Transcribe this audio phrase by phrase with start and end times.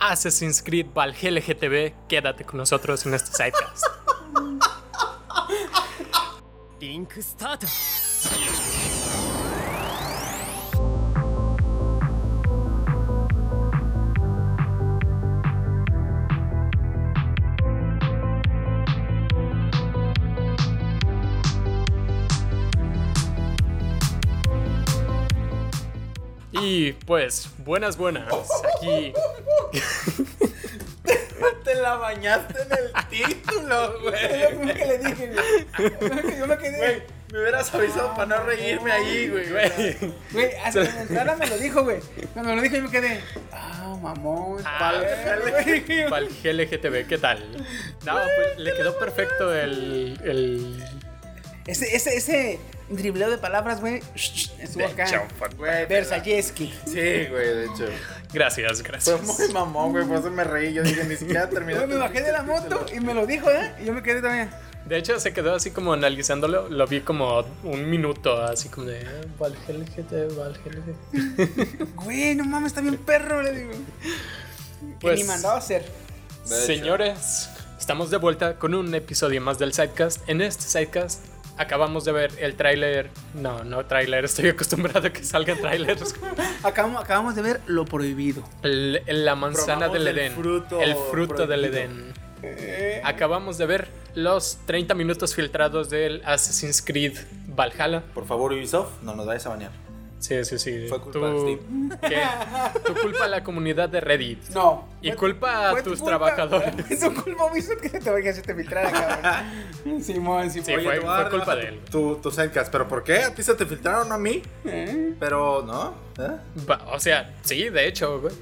[0.00, 3.84] Assassin's Creed Valhalla GTB, quédate con nosotros en este sidecast.
[6.80, 7.64] Link start.
[26.52, 28.32] Y pues, buenas, buenas.
[28.76, 29.12] Aquí
[31.64, 34.10] Te la bañaste en el título, Yo
[34.58, 34.74] güey.
[34.74, 36.38] que le dije, güey.
[36.38, 36.78] Yo me quedé.
[36.78, 39.48] Güey, me hubieras avisado para no reírme ahí, güey.
[40.32, 42.00] Güey, hasta en entrada me lo dijo, güey.
[42.32, 43.20] Cuando me lo dijo, yo me quedé.
[43.52, 44.62] Ah, mamón.
[44.64, 46.08] Ah, Valhalla.
[46.08, 47.38] Valhalla GTV, ¿qué tal?
[48.06, 50.18] No, pues le quedó perfecto el.
[50.24, 50.84] el...
[51.66, 52.58] Ese, ese, ese
[52.88, 54.02] dribleo de palabras, güey.
[54.14, 55.28] Estuvo acá.
[55.56, 56.72] Güey, Versayeski.
[56.86, 57.88] Sí, güey, de hecho.
[58.32, 59.22] Gracias, Fue gracias.
[59.22, 60.74] muy mamón, güey, por eso me reí.
[60.74, 61.86] Yo dije, ni siquiera terminé.
[61.86, 63.72] Me bajé de la moto y me lo dijo, ¿eh?
[63.80, 64.50] Y yo me quedé también.
[64.84, 66.68] De hecho, se quedó así como analizándolo.
[66.68, 69.06] Lo vi como un minuto, así como de.
[69.06, 71.94] ah, GTV, Valhalla GTV.
[71.96, 73.70] Güey, no mames, está bien perro, le digo.
[74.80, 75.84] Que Pues- ni mandado a hacer.
[76.44, 80.26] Señores, estamos de vuelta con un episodio más del Sidecast.
[80.28, 81.20] En este Sidecast
[81.58, 83.10] acabamos de ver el tráiler.
[83.34, 86.14] No, no tráiler, estoy acostumbrado a que salgan trailers.
[86.62, 88.42] Acabamos, acabamos de ver lo prohibido.
[88.62, 90.32] El- la manzana Probamos del el Edén.
[90.32, 91.64] fruto el fruto del.
[91.64, 92.12] Edén.
[93.04, 97.16] Acabamos de ver los 30 minutos filtrados del Assassin's Creed
[97.48, 98.02] Valhalla.
[98.14, 99.70] Por favor, Ubisoft, no nos vayas a bañar.
[100.20, 100.86] Sí, sí, sí.
[100.88, 101.44] Fue culpa Tú-
[102.00, 102.22] de ¿qué?
[102.84, 104.48] Tú culpa a la comunidad de Reddit.
[104.48, 104.88] No.
[105.00, 106.74] Y Fue- culpa a fue tu tus culpa- trabajadores.
[106.86, 110.02] Fue tu culpa, Ubisoft, que se te vaya a te filtrara, cabrón.
[110.02, 110.66] Simón, Simón.
[110.66, 111.80] Sí, fue- Eduardo, culpa de él.
[111.90, 113.18] Tu, tu sidecast, ¿pero por qué?
[113.24, 114.42] ¿A ti se te filtraron a mí?
[114.64, 115.14] ¿Eh?
[115.20, 115.94] Pero, ¿no?
[116.18, 116.36] ¿Eh?
[116.92, 118.34] O sea, sí, de hecho, güey.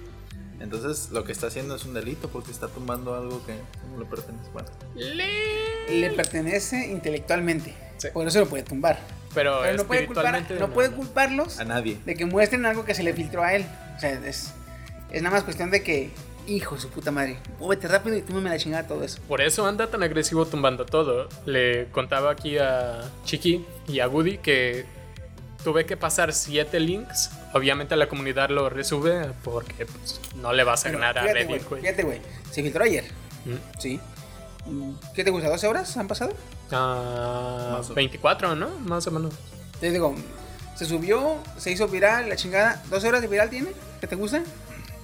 [0.59, 3.53] Entonces, lo que está haciendo es un delito porque está tumbando algo que
[3.93, 4.49] no le pertenece.
[4.55, 4.69] Bueno,
[5.91, 7.75] Le pertenece intelectualmente.
[7.99, 8.09] Sí.
[8.13, 8.99] Por eso lo puede tumbar.
[9.37, 11.99] Pero, Pero no puede, culpar, no puede culparlos a nadie.
[12.07, 13.67] de que muestren algo que se le filtró a él.
[13.97, 14.55] O sea, es,
[15.13, 16.11] es nada más cuestión de que,
[16.47, 19.21] hijo de su puta madre, muévete rápido y tú me la chingada todo eso.
[19.29, 21.29] Por eso anda tan agresivo tumbando todo.
[21.45, 24.87] Le contaba aquí a Chiqui y a Woody que
[25.63, 27.31] tuve que pasar siete links.
[27.53, 31.47] Obviamente la comunidad lo resube porque pues, no le vas a Pero ganar a Reddit,
[31.49, 31.81] güey, güey.
[31.83, 32.21] fíjate, güey.
[32.51, 33.05] Se filtró ayer.
[33.45, 33.79] Mm.
[33.79, 34.01] Sí.
[35.15, 35.49] ¿Qué te gusta?
[35.53, 36.33] ¿12 horas han pasado?
[36.73, 38.69] Ah, Más o- 24, ¿no?
[38.81, 39.35] Más o menos.
[39.81, 40.15] Te digo,
[40.75, 42.83] se subió, se hizo viral, la chingada.
[42.91, 43.69] ¿12 horas de viral tiene?
[44.01, 44.43] ¿Qué te gusta?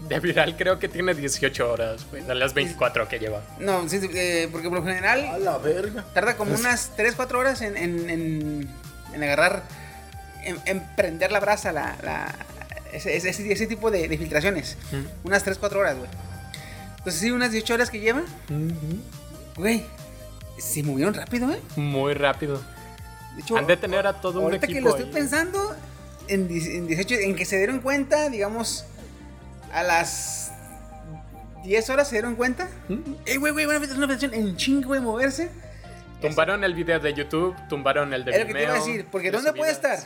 [0.08, 3.42] De viral creo que tiene 18 horas, güey, de las 24 que lleva.
[3.60, 6.04] No, sí, eh, porque por lo general la verga.
[6.12, 8.68] tarda como unas 3, 4 horas en, en, en,
[9.14, 9.62] en agarrar,
[10.44, 12.34] en, en prender la brasa, la, la-
[12.92, 14.76] ese, ese, ese tipo de, de filtraciones.
[14.90, 15.26] Mm.
[15.28, 16.10] Unas 3, 4 horas, güey.
[16.98, 18.22] Entonces sí, unas 18 horas que lleva,
[19.56, 19.84] güey.
[20.58, 21.60] Se movieron rápido, ¿eh?
[21.76, 22.62] Muy rápido.
[23.36, 25.14] De hecho, Han de tener a todo un ahorita que equipo lo estoy ahí.
[25.14, 25.74] pensando,
[26.28, 28.84] en, die- en 18, en que se dieron cuenta, digamos,
[29.72, 30.52] a las
[31.64, 32.68] 10 horas se dieron cuenta.
[33.26, 35.50] Eh, güey, güey, una filtración, en ching, güey, moverse.
[36.20, 38.86] Tumbaron el video de YouTube, tumbaron el de Es lo que te iba a Vimeo,
[38.86, 39.98] decir, porque de ¿dónde puede estar?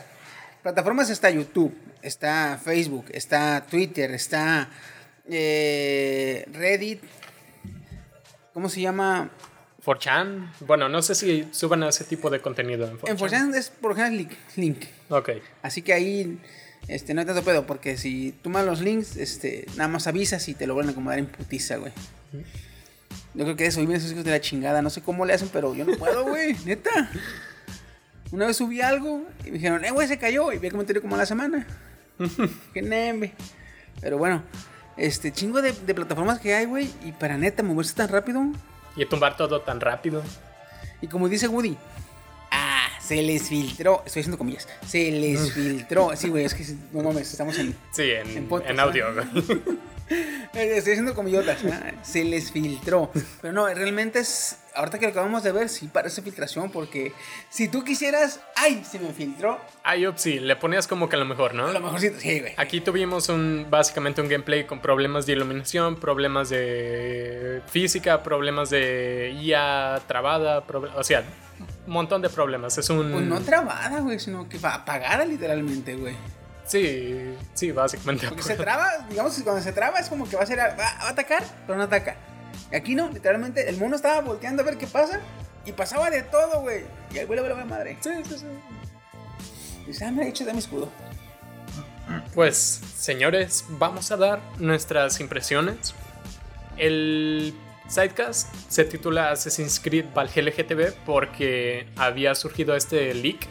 [0.63, 4.69] Plataformas está YouTube, está Facebook, está Twitter, está
[5.29, 7.03] eh, Reddit.
[8.57, 9.29] ¿Cómo se llama?
[9.85, 10.51] 4chan.
[10.61, 13.09] Bueno, no sé si suban ese tipo de contenido en 4chan.
[13.09, 14.85] En 4chan es por lo general link, link.
[15.09, 15.29] Ok.
[15.61, 16.39] Así que ahí
[16.87, 20.55] este, no hay tanto pedo, porque si tomas los links, este, nada más avisas y
[20.55, 21.91] te lo vuelven a acomodar en putiza, güey.
[23.35, 24.81] Yo creo que eso, viven esos hijos de la chingada.
[24.81, 27.11] No sé cómo le hacen, pero yo no puedo, güey, neta.
[28.31, 30.51] Una vez subí algo y me dijeron, eh, güey, se cayó.
[30.51, 31.67] Y vi el comentario como a la semana.
[32.73, 33.33] Qué nembe.
[34.01, 34.41] Pero bueno,
[34.97, 36.89] este chingo de, de plataformas que hay, güey.
[37.03, 38.41] Y para neta, moverse tan rápido.
[38.95, 40.23] Y tumbar todo tan rápido.
[41.01, 41.77] Y como dice Woody,
[42.51, 44.01] ah, se les filtró.
[44.05, 44.67] Estoy haciendo comillas.
[44.85, 46.15] Se les filtró.
[46.15, 47.75] Sí, güey, es que no mames, estamos en.
[47.91, 49.09] Sí, en, En audio.
[49.09, 49.25] ¿eh?
[49.33, 49.61] güey.
[50.53, 51.61] Eh, Estoy haciendo comillotas.
[51.61, 51.93] ¿verdad?
[52.01, 53.11] Se les filtró.
[53.41, 54.57] Pero no, realmente es.
[54.73, 56.71] Ahorita que lo acabamos de ver, sí parece filtración.
[56.71, 57.11] Porque
[57.49, 58.39] si tú quisieras.
[58.55, 58.83] ¡Ay!
[58.89, 59.59] Se me filtró.
[59.83, 61.67] Ah, yo sí, le ponías como que a lo mejor, ¿no?
[61.67, 62.53] A lo mejor sí, sí, güey.
[62.57, 69.37] Aquí tuvimos un básicamente un gameplay con problemas de iluminación, problemas de física, problemas de
[69.39, 70.63] IA trabada,
[70.95, 71.23] o sea,
[71.85, 72.77] un montón de problemas.
[72.77, 76.15] Es un Pues no trabada, güey, sino que va apagada literalmente, güey.
[76.67, 78.27] Sí, sí, básicamente.
[78.27, 80.59] Porque se traba, digamos que cuando se traba es como que va a ser.
[80.59, 82.17] Va, va a atacar, pero no ataca.
[82.71, 85.19] Y aquí no, literalmente, el mono estaba volteando a ver qué pasa.
[85.65, 86.83] Y pasaba de todo, güey.
[87.13, 87.97] Y ahí vuelve a la madre.
[88.01, 88.45] Sí, sí, sí.
[89.83, 90.89] Y dice, ah, me ha hecho de mi escudo.
[92.33, 95.93] Pues, señores, vamos a dar nuestras impresiones
[96.77, 97.53] El
[97.87, 103.47] sidecast se titula Assassin's Creed Valhalla GTB porque había surgido este leak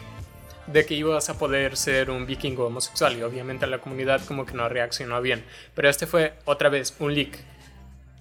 [0.67, 4.53] de que ibas a poder ser un vikingo homosexual y obviamente la comunidad como que
[4.53, 5.43] no reaccionó bien.
[5.73, 7.39] Pero este fue otra vez un leak.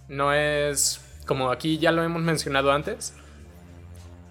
[0.08, 3.14] No es como aquí ya lo hemos mencionado antes.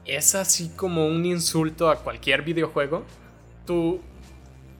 [0.05, 3.03] Es así como un insulto a cualquier videojuego.
[3.65, 4.01] Tú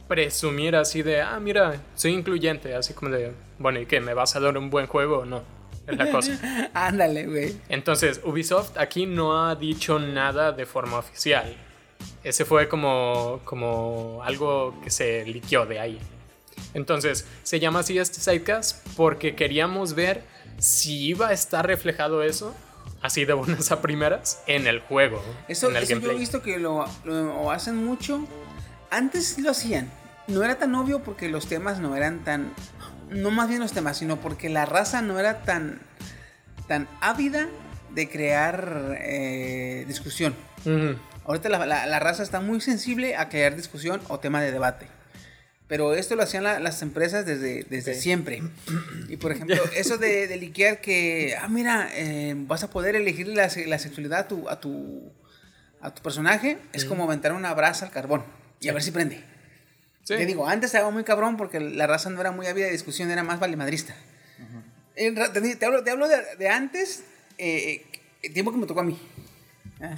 [0.08, 4.00] presumir así de, ah, mira, soy incluyente, así como de, bueno, ¿y qué?
[4.00, 5.44] ¿Me vas a dar un buen juego o no?
[5.88, 6.70] Es la cosa.
[6.74, 7.58] Ándale, güey.
[7.70, 11.56] Entonces, Ubisoft aquí no ha dicho nada de forma oficial.
[12.26, 16.00] Ese fue como, como algo que se liqueó de ahí.
[16.74, 20.24] Entonces, se llama así este sidecast porque queríamos ver
[20.58, 22.56] si iba a estar reflejado eso,
[23.04, 25.22] así de buenas a primeras, en el juego.
[25.48, 28.28] Eso, en el eso yo he visto que lo, lo hacen mucho.
[28.90, 29.92] Antes lo hacían.
[30.26, 32.56] No era tan obvio porque los temas no eran tan.
[33.12, 35.80] No más bien los temas, sino porque la raza no era tan.
[36.68, 37.50] tan ávida
[37.92, 40.34] de crear eh, discusión.
[41.26, 44.88] Ahorita la, la- la raza está muy sensible a crear discusión o tema de debate.
[45.68, 48.02] Pero esto lo hacían la- las empresas desde, desde Sí.
[48.02, 48.44] siempre.
[49.10, 53.28] Y por ejemplo, eso de, de liquear que, ah, mira, eh, vas a poder elegir
[53.28, 55.12] la, se- la sexualidad a tu, a tu,
[55.82, 58.24] a tu personaje, es como aventar una brasa al carbón
[58.60, 59.18] y a ver si prende.
[60.04, 60.16] Sí.
[60.18, 63.10] Te digo, antes estaba muy cabrón porque la raza no era muy ávida de discusión,
[63.10, 63.96] era más valemadrista.
[64.96, 67.04] En ra- te, te hablo, te hablo de, de antes,
[67.40, 67.84] eh,
[68.22, 69.00] el tiempo que me tocó a mí.
[69.82, 69.96] Ah.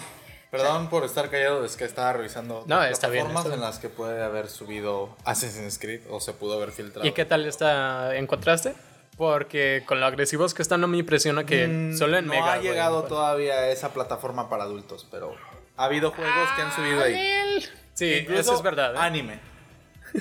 [0.51, 3.53] Perdón por estar callado, es que estaba revisando No, está bien, plataformas está bien.
[3.55, 7.05] en las que puede haber subido Assassin's Creed o se pudo haber filtrado.
[7.07, 8.73] ¿Y qué tal está en contraste?
[9.17, 12.53] Porque con lo agresivos que están no me impresiona que Mm, solo en no Mega.
[12.53, 15.35] ha güey, llegado todavía a esa plataforma para adultos, pero
[15.75, 17.61] ha habido juegos que han subido ahí.
[17.94, 18.94] Sí, Incluso eso es verdad.
[18.95, 18.99] ¿eh?
[18.99, 19.39] Anime.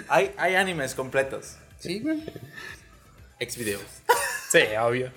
[0.08, 1.56] Hay, hay animes completos.
[1.78, 2.22] Sí, güey.
[3.38, 3.82] Xvideos.
[4.50, 5.08] Sí, obvio.
[5.08, 5.12] Sí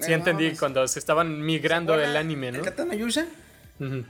[0.00, 2.62] Bueno, entendí cuando se estaban migrando ¿Se del acuerdan anime, ¿no?
[2.64, 3.26] Katana Yusha?
[3.80, 4.04] Ujú.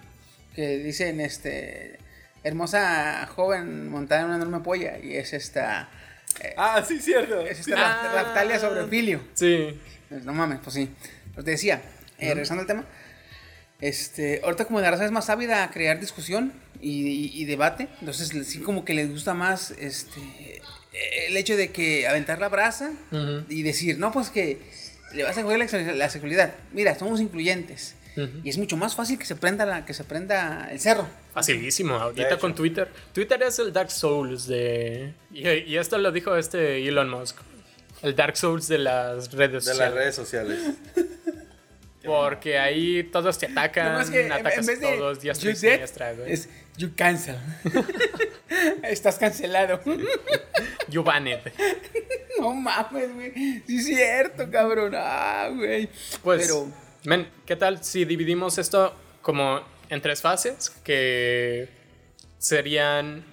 [0.54, 1.98] Que dicen este
[2.44, 5.88] hermosa joven montada en una enorme polla y es esta
[6.40, 7.40] eh, Ah, sí, cierto.
[7.42, 8.02] es esta Ah.
[8.14, 9.78] Ra- Raptalia sobre Filio Sí.
[10.08, 10.90] Pues, no mames pues sí
[11.32, 11.80] pero te decía
[12.18, 12.84] eh, regresando al tema
[13.80, 17.88] este ahorita como la raza es más ávida a crear discusión y, y- y debate
[18.00, 20.60] entonces sí como que les gusta más este
[21.28, 22.92] el hecho de que aventar la brasa
[23.48, 24.60] y decir no pues que
[25.14, 29.18] le vas a jugar la, la sexualidad mira somos incluyentes Y es mucho más fácil
[29.18, 32.88] que se prenda la que se prenda el cerro Facilísimo, ahorita con Twitter.
[33.14, 35.14] Twitter es el Dark Souls de...
[35.32, 37.38] Y, y esto lo dijo este Elon Musk.
[38.02, 39.94] El Dark Souls de las redes De las sociales.
[39.94, 40.58] redes sociales.
[42.04, 45.54] Porque ahí todos te atacan, que en- atacas en vez de todos, y you dead,
[45.54, 46.32] siniestra, güey.
[46.32, 47.36] es you cancel.
[48.82, 49.80] Estás cancelado.
[50.88, 51.40] You banned.
[52.40, 53.32] no mames, güey.
[53.66, 54.92] Sí es cierto, cabrón.
[54.96, 55.88] Ah, güey.
[56.24, 56.68] Pues, Pero
[57.04, 60.70] men, ¿qué tal si dividimos esto como en tres fases?
[60.84, 61.68] Que
[62.38, 63.24] serían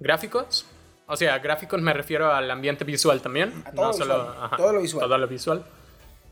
[0.00, 0.66] gráficos.
[1.06, 3.52] O sea, gráficos me refiero al ambiente visual también.
[3.64, 5.06] A todo no lo solo visual, todo lo visual.
[5.08, 5.64] Todo lo visual.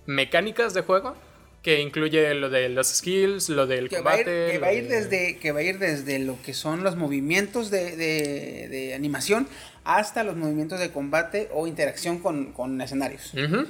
[0.06, 1.14] Mecánicas de juego,
[1.62, 4.52] que incluye lo de los skills, lo del que va, a ir, combate.
[4.52, 6.96] que va a ir de- desde que va a ir desde lo que son los
[6.96, 9.48] movimientos de, de- de animación
[9.84, 13.32] hasta los movimientos de combate o interacción con, con escenarios.
[13.34, 13.66] Ujú.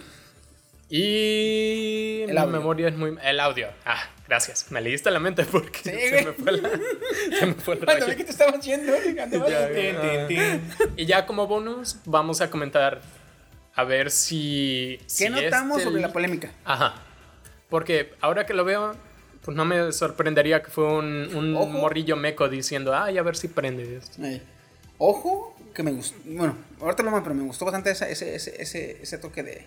[0.97, 2.53] Y El audio.
[2.53, 3.17] memoria es muy...
[3.25, 3.67] El audio.
[3.85, 3.99] Ah,
[4.29, 4.71] gracias.
[4.71, 6.71] Me leíste la mente porque Sí, se, me fue la,
[7.39, 10.27] se me fue el Cuando vi que te estabas yendo, Ya, Tin, ah.
[10.29, 10.93] tin, tin.
[10.97, 13.01] Y ya como bonus, vamos a comentar
[13.75, 14.99] a ver si.
[15.01, 16.53] ¿Qué si notamos este sobre la polémica?
[16.65, 16.95] Ajá.
[17.69, 18.95] Porque ahora que lo veo,
[19.43, 21.67] pues no me sorprendería que fue un, un Ojo.
[21.67, 23.97] morrillo meco diciendo, ay, a ver si prende.
[23.97, 24.23] esto".
[24.25, 24.41] Eh,
[24.99, 26.17] Ojo, que me gustó.
[26.25, 29.65] Bueno, ahorita lo pero me gustó bastante esa- ese, ese, ese, ese toque de,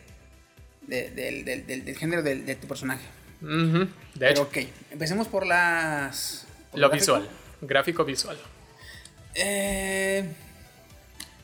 [0.87, 3.05] de- del, del- del- del género del- de, tu personaje.
[3.41, 4.57] De Pero hecho, ok,
[4.91, 6.47] empecemos por las.
[6.71, 7.13] por lo gráfico.
[7.13, 7.29] visual.
[7.61, 8.37] Gráfico visual.
[9.35, 10.27] Eh,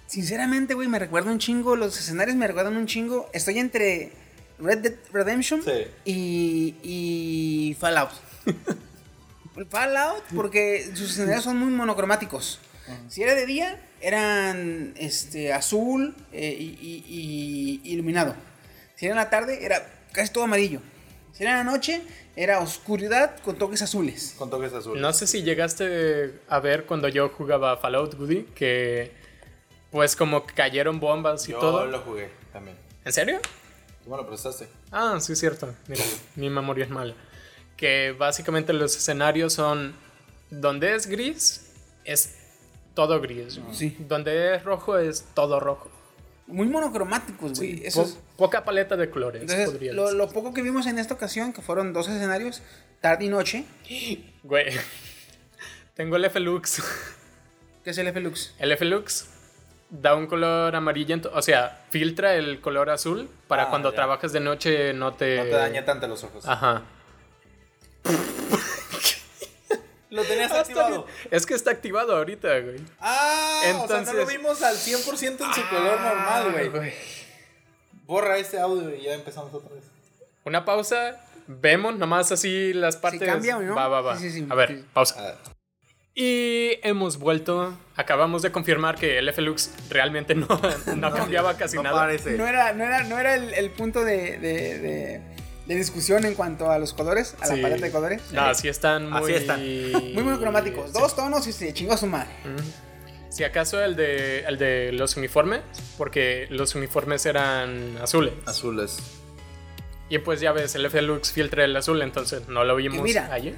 [0.08, 1.76] sinceramente, güey, me recuerda un chingo.
[1.76, 3.30] Los escenarios me recuerdan un chingo.
[3.34, 4.12] Estoy entre
[4.60, 5.72] Red Dead Redemption Sí.
[6.06, 8.12] y, y Fallout.
[9.70, 12.60] Fallout, porque sus escenarios son muy monocromáticos.
[13.08, 18.36] Si era de día, eran este, azul eh, y, y- y iluminado.
[19.04, 20.80] Si era en la tarde, era casi todo amarillo.
[21.34, 22.02] Si era en la noche,
[22.38, 24.34] era oscuridad con toques azules.
[24.38, 25.02] Con toques azules.
[25.02, 29.12] No sé si llegaste a ver cuando yo jugaba Fallout Goody, que
[29.92, 31.86] pues como cayeron bombas y Yo todo.
[31.86, 32.78] lo jugué también.
[33.04, 33.42] ¿En serio?
[34.06, 34.70] Tú me lo prestaste.
[34.90, 35.76] Ah, sí, es cierto.
[35.90, 36.02] Mira,
[36.38, 37.14] mi memoria es mala.
[37.76, 39.94] Que básicamente los escenarios son.
[40.50, 41.74] Donde es gris,
[42.06, 42.36] es
[42.94, 43.60] todo gris.
[43.74, 43.98] Sí.
[44.00, 45.92] Donde es rojo, es todo rojo.
[46.48, 47.90] Muy monocromáticos, güey.
[47.90, 49.42] Sí, po- poca paleta de colores.
[49.42, 52.62] entonces, podría lo, lo poco que vimos en esta ocasión, que fueron dos escenarios,
[53.02, 53.66] tarde y noche,
[54.44, 54.66] Güey.
[55.96, 56.82] Tengo el F-Lux.
[57.84, 58.56] que es el F-Lux.
[58.60, 59.28] El F-Lux
[59.90, 61.32] da un color amarillento.
[61.36, 63.96] O sea, filtra el color azul para Ah, cuando ya.
[63.96, 65.38] trabajas de noche no te.
[65.38, 66.46] No te daña tanto los ojos.
[66.48, 66.82] Ajá.
[70.14, 71.08] Lo tenías Ah, activado.
[71.32, 72.78] Es que está activado ahorita, güey.
[73.00, 76.94] Ah, o sea, no Entonces- lo vimos al 100% en su color normal, güey.
[78.06, 79.84] Borra este audio y ya empezamos otra vez.
[80.46, 81.20] Una pausa.
[81.48, 83.28] Vemos nomás así las partes.
[83.28, 83.76] cambia o no?
[83.76, 84.18] Va, va, va.
[84.18, 84.48] Sí, sí, sí.
[84.50, 84.86] A ver, Sí.
[84.94, 85.16] pausa.
[85.20, 85.50] Ah,
[86.16, 87.76] Y hemos vuelto.
[87.96, 90.48] Acabamos de confirmar que el F-Lux realmente no,
[90.96, 92.02] no cambiaba casi no nada.
[92.02, 92.32] parece.
[92.38, 95.33] No era, no era, no era el, el punto de, de, de-
[95.66, 97.56] de discusión en cuanto a los colores, a Sí.
[97.56, 98.22] la paleta de colores.
[98.32, 99.22] No, así están muy.
[99.24, 99.60] Así están.
[100.14, 100.88] Muy monocromáticos.
[100.92, 101.00] Sí.
[101.00, 102.30] Dos tonos y se chingó a su madre.
[103.30, 105.62] Si acaso el de, el de los uniformes,
[105.98, 108.34] porque los uniformes eran azules.
[108.46, 108.98] Azules.
[110.10, 113.34] Y pues ya ves, el F-Lux filtra el azul, entonces no lo vimos mira.
[113.34, 113.56] allí.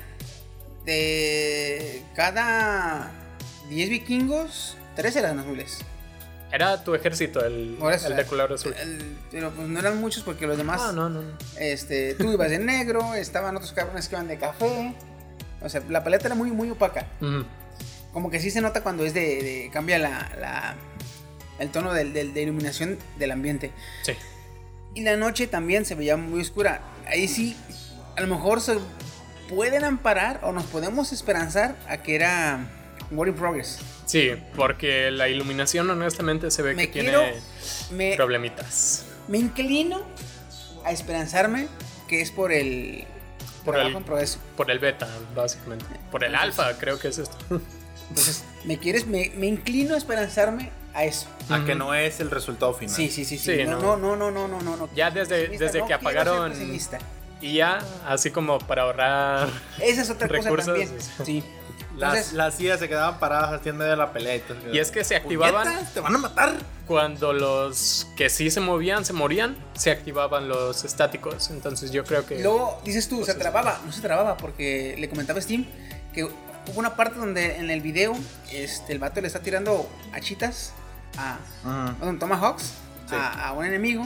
[0.85, 3.11] De cada
[3.69, 5.79] 10 vikingos, 3 eran azules.
[6.51, 8.73] Era tu ejército, el, eso, el de color azul.
[8.79, 10.79] El- pero pues no eran muchos porque los demás.
[10.83, 11.37] Ah, no, no, no.
[11.59, 14.95] Este, tú ibas de negro, estaban otros cabrones que iban de café.
[15.61, 17.07] O sea, la paleta era muy, muy opaca.
[17.19, 17.43] Ujú.
[18.13, 19.21] Como que sí se nota cuando es de.
[19.21, 20.75] de- cambia la, la-
[21.59, 23.71] el tono del- del- de iluminación del ambiente.
[24.03, 24.13] Sí.
[24.93, 26.79] Y la noche también se veía muy oscura.
[27.07, 27.57] Ahí sí,
[28.15, 28.77] a lo mejor se
[29.49, 32.59] pueden amparar o nos podemos esperanzar a que era
[33.11, 33.79] Work in Progress.
[34.05, 37.41] Sí, porque la iluminación honestamente se ve Me que quiero- tiene
[37.91, 39.05] Me, problemitas.
[39.27, 40.01] me inclino
[40.85, 41.67] a esperanzarme
[42.07, 43.05] que es por el.
[43.63, 43.97] Por el-.
[44.55, 45.85] Por el beta, básicamente.
[46.11, 47.35] Por el alfa, creo que es esto.
[48.09, 51.27] Entonces, me quieres, me, me inclino a esperanzarme a eso.
[51.49, 52.95] A que no es el resultado final.
[52.95, 53.57] Sí, sí, sí, sí.
[53.57, 53.97] Sí, no, no.
[53.97, 54.89] no, no, no, no, no, no.
[54.95, 56.53] Ya desde, desde no que apagaron
[57.53, 59.49] ya, así como para ahorrar.
[59.79, 60.95] Esa es otra cosa recursos, también.
[60.97, 61.43] es- Sí.
[61.97, 64.41] Las, Entonces, las sillas se quedaban paradas así en medio de la pelea.
[64.73, 66.53] Y es que se activaban "Puñetas, ¡Te van a matar!
[66.85, 71.49] cuando los que sí se movían, se morían, se activaban los estáticos.
[71.51, 72.41] Entonces yo creo que.
[72.43, 73.79] luego dices tú, se Pues es- trababa.
[73.85, 75.65] No se trababa porque le comentaba a Steam
[76.13, 76.33] que hubo
[76.75, 78.13] una parte donde en el video
[78.51, 80.73] este, el vato le está tirando hachitas
[81.17, 81.37] a.
[81.97, 82.73] Perdón, Tomahawks
[83.07, 83.15] Sí.
[83.15, 84.03] a, a un enemigo.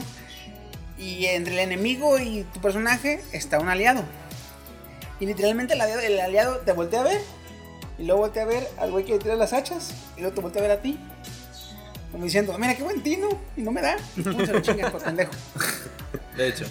[1.00, 4.04] Y entre el enemigo y tu personaje está un aliado.
[5.18, 7.20] Y literalmente el aliado, el aliado te voltea a ver.
[7.98, 9.92] Y luego voltea a ver al güey que le tira las hachas.
[10.16, 10.98] Y luego te voltea a ver a ti.
[12.12, 13.28] Como diciendo, mira qué buen tino.
[13.56, 13.96] Y no me da.
[14.16, 15.32] Y pum, se lo chingas por pendejo.
[16.36, 16.66] De hecho.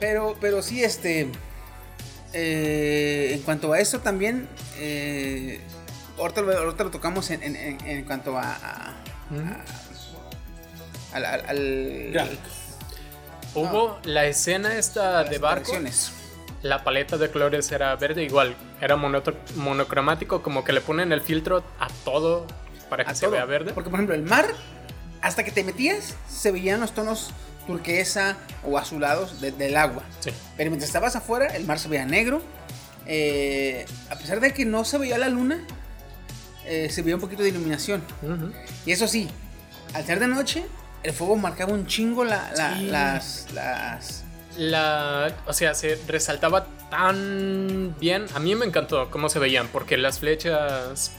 [0.00, 1.28] Pero, pero sí, este.
[2.32, 4.48] eh, en cuanto a eso también.
[4.78, 5.60] Eh,
[6.18, 8.52] ahorita, lo, ahorita lo tocamos en, en- en- en cuanto a.
[8.54, 8.94] a-
[11.12, 11.24] al.
[11.24, 12.38] al- al-
[13.54, 15.72] Hubo la escena esta de barco.
[16.62, 18.54] La paleta de colores era verde igual.
[18.80, 22.46] Era monocromático, como que le ponen el filtro a todo
[22.90, 23.32] para que a se todo.
[23.32, 23.72] vea verde.
[23.72, 24.46] Porque, por ejemplo, el mar,
[25.22, 27.30] hasta que te metías, se veían los tonos
[27.66, 30.02] turquesa o azulados de- del agua.
[30.20, 30.30] Sí.
[30.56, 32.42] Pero mientras estabas afuera, el mar se veía negro.
[33.06, 35.64] Eh, a pesar de que no se veía la luna,
[36.66, 38.02] eh, se veía un poquito de iluminación.
[38.22, 38.52] Ujú.
[38.84, 39.28] Y eso sí,
[39.94, 40.64] al ser de noche,
[41.02, 42.86] el fuego marcaba un chingo la- la- Sí.
[42.86, 44.24] las, las...
[44.58, 48.26] La, o sea, se resaltaba tan bien.
[48.34, 51.12] A mí me encantó cómo se veían, porque las flechas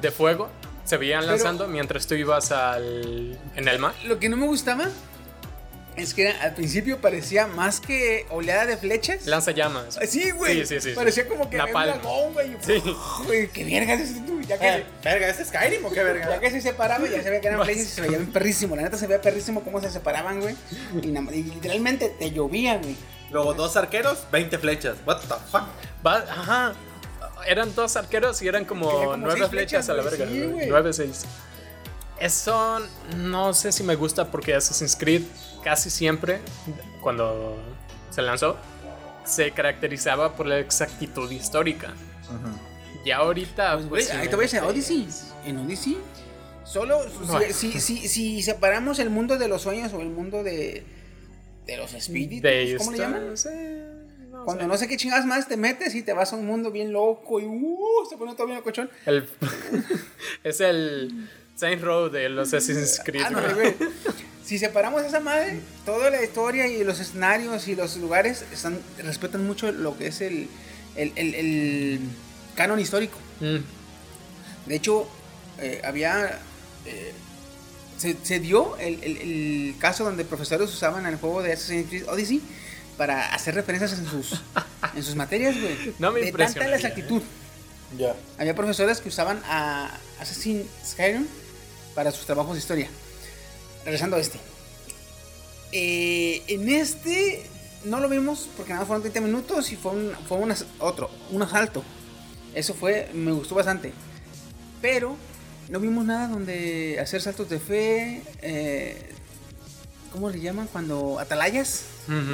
[0.00, 0.48] de fuego
[0.84, 3.94] se veían Pero- lanzando mientras tú ibas al, en el mar.
[4.04, 4.88] Lo que no me gustaba
[5.96, 9.26] es que al principio parecía más que oleada de flechas.
[9.26, 9.98] Lanza llamas.
[10.08, 10.66] Sí, güey.
[10.66, 10.94] Sí, sí, sí.
[10.96, 12.02] Parecía como que había un Napalm.
[12.02, 12.56] dragón, güey.
[12.60, 12.82] Sí.
[13.26, 13.96] Güey, qué verga
[14.48, 16.40] Ya que, Eh, verga, ¿es Skyrim o qué ya verga?
[16.40, 18.76] que se separaba, ya se veía que eran flechas y se veía bien perrísimo.
[18.76, 20.54] La neta se veía perrísimo cómo se separaban, güey.
[21.02, 22.96] Y, y literalmente te llovía, güey.
[23.30, 24.96] Luego dos arqueros, 20 flechas.
[25.06, 25.64] What the fuck?
[26.06, 26.72] Va- ajá.
[27.46, 30.26] Eran dos arqueros y eran como, como nueve flechas, flechas, a la verga.
[30.26, 30.68] sí, güey.
[30.68, 31.24] nueve, seis.
[32.18, 32.80] Eso
[33.16, 35.22] no sé si me gusta porque Assassin's Creed
[35.64, 36.38] casi siempre,
[37.00, 37.56] cuando
[38.10, 38.56] se lanzó,
[39.24, 41.92] se caracterizaba por la exactitud histórica.
[42.28, 42.60] Y ahorita,
[43.04, 45.06] Pues, güey, pues, ahí te voy a decir, Odyssey.
[45.44, 45.98] En Odyssey.
[46.64, 47.40] Solo No.
[47.40, 50.82] si, si, si, si separamos el mundo de los sueños o el mundo de,
[51.66, 53.34] de los espíritus, De ¿cómo le llaman?
[54.30, 54.68] no Cuando sé.
[54.68, 57.38] no sé qué chingadas más te metes y te vas a un mundo bien loco
[57.40, 58.90] y uh, se pone todo bien cochón.
[59.04, 59.28] El-
[60.42, 63.22] es el Saint Row de los Assassin's Creed.
[63.26, 63.74] Ah, no, güey.
[63.74, 63.90] güey.
[64.44, 69.46] Si separamos esa madre, toda la historia y los escenarios y los lugares están, respetan
[69.46, 70.48] mucho lo que es el,
[70.96, 72.00] el, el- el
[72.54, 73.18] canon histórico.
[73.40, 73.58] Mm,
[74.68, 75.08] De hecho,
[75.58, 76.40] eh, había.
[76.86, 77.12] eh,
[77.98, 82.08] se, se dio el, el- el caso donde profesores usaban el juego de Assassin's Creed
[82.08, 82.42] Odyssey
[82.98, 84.40] para hacer referencias en sus,
[84.94, 85.94] en sus materias, güey.
[85.98, 87.22] No me de tanta impresionaría, exactitud.
[87.96, 88.14] Ya.
[88.38, 91.26] Había profesores que usaban a Assassin's Skyrim
[91.94, 92.88] para sus trabajos de historia.
[93.84, 94.38] Regresando a este.
[95.72, 97.46] Eh, en este
[97.84, 100.64] no lo vimos porque nada más fueron 30 minutos y fue, un, fue un as-
[100.78, 101.84] otro, un asalto.
[102.54, 103.92] Eso fue, me gustó bastante.
[104.82, 105.16] Pero
[105.68, 108.22] no vimos nada donde hacer saltos de fe.
[108.42, 109.10] eh,
[110.12, 110.68] ¿Cómo le llaman?
[110.70, 111.86] Cuando atalayas.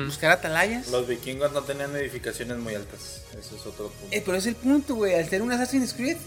[0.04, 0.88] Buscar atalayas.
[0.88, 3.22] Los vikingos no tenían edificaciones muy altas.
[3.38, 4.08] Ese es otro punto.
[4.10, 5.14] Eh, pero es el punto, güey.
[5.14, 6.18] Al ser un Assassin's Creed,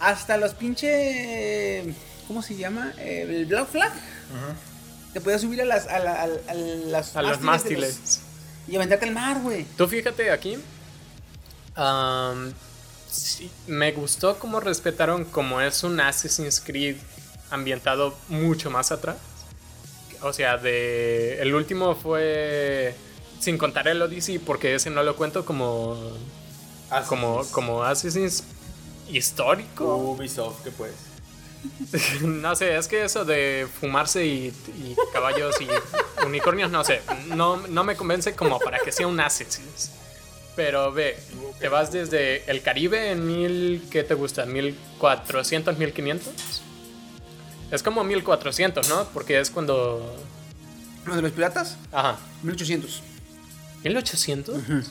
[0.00, 1.84] hasta los pinche.
[2.26, 2.92] ¿Cómo se llama?
[2.98, 3.92] Eh, el Black Flag.
[5.12, 5.86] Te puedes subir a las.
[5.86, 8.20] A, la- a- a las A los mástiles los-
[8.68, 9.64] y aventarte al mar, güey.
[9.76, 10.56] Tú fíjate aquí.
[11.76, 12.52] am,
[13.10, 16.96] sí, me gustó cómo respetaron como es un Assassin's Creed
[17.50, 19.16] ambientado mucho más atrás.
[20.22, 22.94] O sea, de el último fue
[23.40, 25.96] sin contar el Odyssey porque ese no lo cuento como
[27.08, 28.44] como como Assassin's
[29.08, 29.96] histórico.
[29.96, 30.92] Ubisoft, que pues.
[32.22, 35.66] no sé, es que eso de fumarse y, y caballos y
[36.24, 39.90] unicornios, no sé, no, no me convence como para que sea un Assassin's.
[40.58, 41.16] Pero ve,
[41.60, 44.44] te vas desde el Caribe en mil, ¿qué te gusta?
[44.44, 46.32] ¿1400, 1500?
[47.70, 49.04] Es como 1400, ¿no?
[49.14, 50.16] Porque es cuando...
[51.06, 52.18] Los de los piratas, Ajá.
[52.42, 53.02] 1800.
[53.84, 54.84] ¿1800?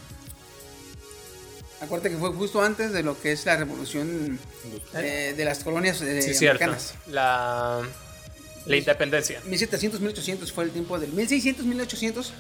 [1.82, 4.40] Acuérdate que fue justo antes de lo que es la revolución
[4.96, 6.64] eh, de las colonias eh, Sí, cierto.
[6.64, 6.94] americanas.
[7.08, 7.82] La,
[8.68, 9.42] la independencia.
[9.46, 12.34] 1700, 1800 fue el tiempo del 1600, 1800.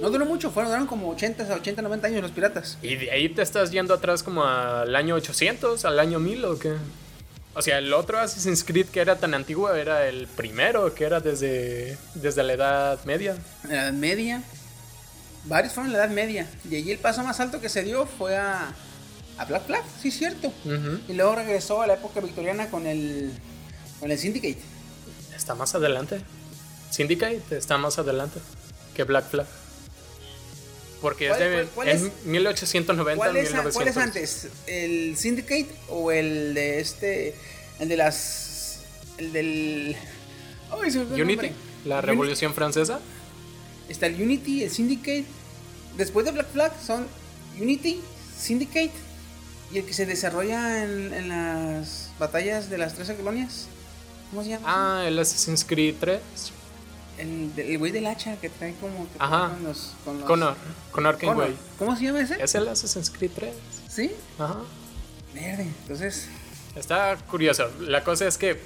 [0.00, 2.78] No duró mucho, fueron duraron como 80, 80, 90 años los piratas.
[2.82, 6.58] ¿Y de ahí te estás yendo atrás como al año 800, al año 1000 o
[6.58, 6.74] qué?
[7.54, 11.20] O sea, el otro Assassin's Creed que era tan antiguo era el primero, que era
[11.20, 13.36] desde, desde la Edad Media.
[13.68, 14.42] La Edad Media.
[15.44, 16.46] Varios fueron en la Edad Media.
[16.70, 18.72] Y allí el paso más alto que se dio fue a,
[19.36, 20.52] a Black Flag, sí, cierto.
[21.08, 23.32] Y luego regresó a la época victoriana con el,
[23.98, 24.60] con el Syndicate.
[25.40, 26.20] Está más adelante.
[26.90, 28.40] Syndicate está más adelante
[28.94, 29.46] que Black Flag.
[31.00, 33.74] Porque es ¿Cuál- de cuál- cuál es es- 1890 ¿Cuál es, 1900.
[33.74, 34.48] cuál es antes?
[34.66, 37.34] ¿El Syndicate o el de este.
[37.78, 38.80] El de las.
[39.16, 39.96] El del.
[40.70, 41.52] El Unity,
[41.86, 42.06] la Unity.
[42.06, 43.00] Revolución Francesa.
[43.88, 45.24] Está el Unity, el Syndicate.
[45.96, 47.06] Después de Black Flag son
[47.58, 48.02] Unity,
[48.38, 48.92] Syndicate
[49.72, 53.68] y el que se desarrolla en, en las batallas de las 13 colonias.
[54.30, 54.66] ¿Cómo se llama?
[55.00, 56.20] Ah, el Assassin's Creed 3.
[57.18, 59.04] El güey del hacha que trae como.
[59.10, 59.50] Que Ajá.
[59.50, 60.56] Con los, con los- Connor,
[61.18, 61.50] Connor.
[61.78, 62.42] ¿Cómo se llama ese?
[62.42, 63.52] Es el Assassin's Creed 3.
[63.88, 64.12] ¿Sí?
[64.38, 64.56] Ajá.
[65.34, 65.64] Verde.
[65.82, 66.28] Entonces.
[66.76, 67.68] Está curioso.
[67.80, 68.58] La cosa es que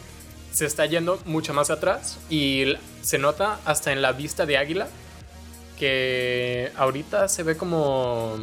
[0.53, 4.87] se está yendo mucho más atrás y se nota hasta en la vista de águila
[5.79, 8.37] que ahorita se ve como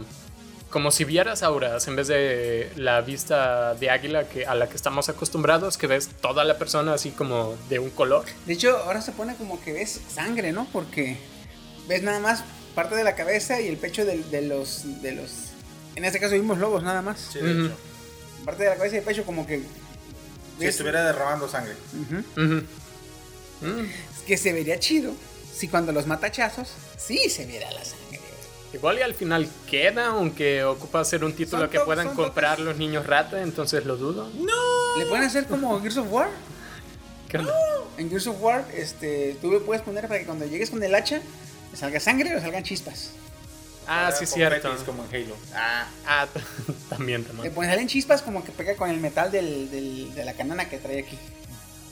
[0.72, 4.76] como si vieras auras en vez de la vista de águila que a la que
[4.76, 8.26] estamos acostumbrados que ves toda la persona así como de un color.
[8.46, 10.68] De hecho, ahora se pone como que ves sangre, ¿no?
[10.72, 11.18] Porque
[11.88, 15.02] ves nada más parte de la cabeza y el pecho de, los.
[15.02, 15.32] de los.
[15.96, 17.20] En este caso vimos lobos nada más.
[17.34, 17.78] Sí, de hecho.
[18.46, 19.62] Parte de la cabeza y el pecho como que.
[20.58, 21.74] Si estuviera derramando sangre.
[22.36, 22.60] Mm.
[23.62, 25.14] Es que se vería chido
[25.54, 28.01] si cuando los matachazos sí se viera la sangre.
[28.74, 33.06] Igual y al final queda, aunque ocupa ser un título que puedan comprar los niños
[33.06, 34.30] rata, entonces lo dudo.
[34.98, 36.30] Le pueden hacer como Gears of War.
[37.30, 37.54] ¿Qué onda?
[37.98, 40.96] En Gears of War, este, tú le puedes poner para que cuando llegues con el
[40.96, 41.22] hacha,
[41.74, 43.12] salga sangre o salgan chispas.
[43.88, 44.70] Ah, Ahora sí, cierto.
[44.70, 45.36] Betis, como en Halo.
[45.54, 46.28] Ah, ah,
[46.90, 47.54] también, Le también.
[47.54, 50.78] ponen salen chispas como que pega con el metal del, del- de la canana que
[50.78, 51.18] trae aquí.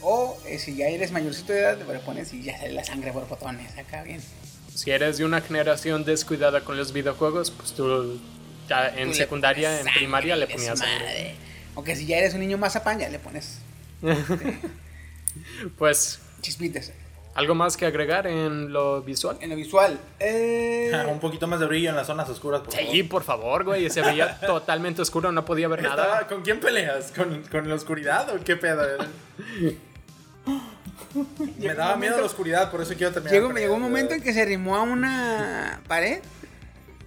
[0.01, 3.11] O eh, si ya eres mayorcito de edad, le pones y ya sale la sangre
[3.11, 3.77] por botones.
[3.77, 4.21] Acá bien.
[4.79, 8.17] Si eres de una generación descuidada con los videojuegos, pues tú
[8.69, 10.93] ya en Tú secundaria, pones en sangre, primaria le ponías sangre.
[11.05, 11.35] desmadre.
[11.75, 13.59] O que si ya eres un niño más ya le pones
[15.77, 16.93] Pues, chispitas.
[17.35, 19.37] ¿algo más que agregar en lo visual?
[19.41, 22.89] En lo visual, eh, Un poquito más de brillo en las zonas oscuras, por favor.
[22.91, 23.89] Sí, por favor, güey.
[23.89, 26.27] Se veía totalmente oscuro, no podía ver Estaba- nada.
[26.27, 27.11] ¿Con quién peleas?
[27.11, 28.81] ¿Con, con la oscuridad o qué pedo?
[31.57, 33.33] Me daba miedo la oscuridad, por eso quiero terminar.
[33.33, 36.19] llegó, llegó un momento en que se arrimó a una pared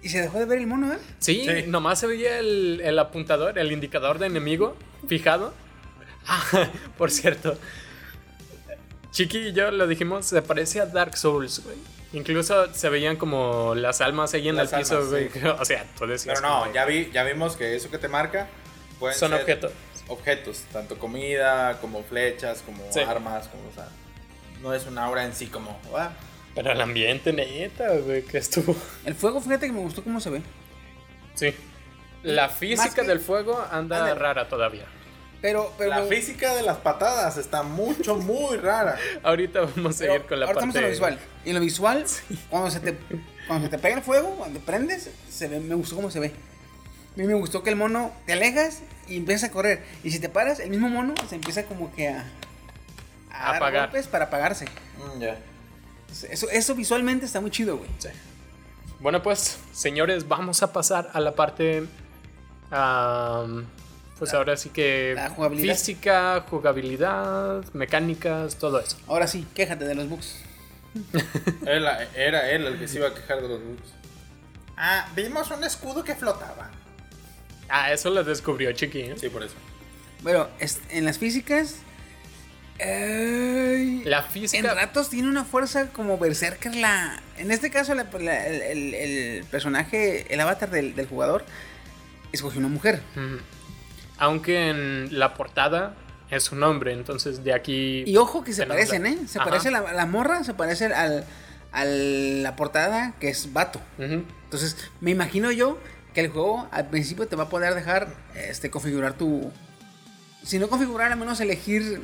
[0.03, 0.99] y se dejó de ver el mono, ¿eh?
[1.19, 1.65] Sí, Sí.
[1.69, 4.77] nomás se veía el, el apuntador, el indicador de enemigo
[5.09, 5.55] fijado.
[6.27, 7.57] Ah, por cierto.
[9.13, 11.77] Chiqui y yo lo dijimos, se parece a Dark Souls, güey.
[12.15, 15.31] Incluso se veían como las almas ahí en Las el piso, almas, güey.
[15.31, 15.41] sí.
[15.61, 16.39] O sea, tú decías.
[16.41, 18.49] Pero no, como, ya, vi, ya vimos que eso que te marca
[19.01, 19.73] Son ser objetos.
[20.09, 23.01] Objetos, tanto comida, como flechas, como Sí.
[23.01, 23.89] armas, como o sea,
[24.61, 25.79] No es una obra en sí como.
[25.97, 26.11] ah,
[26.55, 28.77] Pero el ambiente, neta, güey, que estuvo.
[29.05, 30.43] El fuego, fíjate que me gustó cómo se ve.
[31.35, 31.55] Sí.
[32.23, 34.85] La física que- del fuego anda rara todavía.
[35.41, 38.97] Pero, pero La me- física de las patadas está mucho, muy rara.
[39.25, 40.61] Ahorita vamos a pero ir con la ahorita parte.
[40.61, 41.19] vamos a lo visual.
[41.45, 42.05] Y en lo visual,
[42.51, 42.97] cuando se te
[43.49, 46.21] cuando se te pega el fuego, cuando te prendes, se ve, me gustó cómo se
[46.21, 46.33] ve.
[47.15, 49.85] A mí me gustó que el mono te alejas y empiezas a correr.
[50.03, 52.25] Y si te paras, el mismo mono se empieza como que a,
[53.31, 53.83] a dar Apagar.
[53.91, 54.65] golpes para apagarse.
[54.97, 55.39] Mm, ya.
[56.31, 57.89] Eso, eso visualmente está muy chido, güey.
[57.99, 58.09] Sí.
[59.01, 61.85] Bueno, pues, señores, vamos a pasar a la parte.
[62.71, 63.67] am,
[64.19, 65.13] pues ahora sí que.
[65.17, 65.75] la jugabilidad.
[65.75, 68.97] Física, jugabilidad, mecánicas, todo eso.
[69.09, 70.37] Ahora sí, quéjate de los bugs.
[71.67, 73.89] Era, era él el que se iba a quejar de los bugs.
[74.77, 76.71] Ah, vimos un escudo que flotaba.
[77.69, 79.01] Ah, eso lo descubrió Chiqui.
[79.01, 79.15] ¿eh?
[79.19, 79.55] Sí, por eso.
[80.23, 81.77] Bueno, es- en las físicas.
[82.81, 84.75] ay, La en física.
[84.75, 87.21] ratos tiene una fuerza como berserker la.
[87.39, 91.45] En este caso, la- la- el, el- el personaje, el avatar del, del jugador,
[92.33, 93.03] escogió una mujer.
[94.19, 95.95] Aunque en la portada
[96.31, 98.05] es un hombre, entonces de aquí.
[98.07, 99.19] Y ojo que se parecen, la- ¿eh?
[99.29, 99.49] Se Ajá.
[99.51, 101.25] parece la, la morra, se parece al,
[101.73, 103.81] a la portada que es vato.
[103.99, 105.79] Entonces, me imagino yo
[106.15, 109.51] que el juego al principio te va a poder dejar este, configurar tu.
[110.43, 112.03] Si no configurar, al menos elegir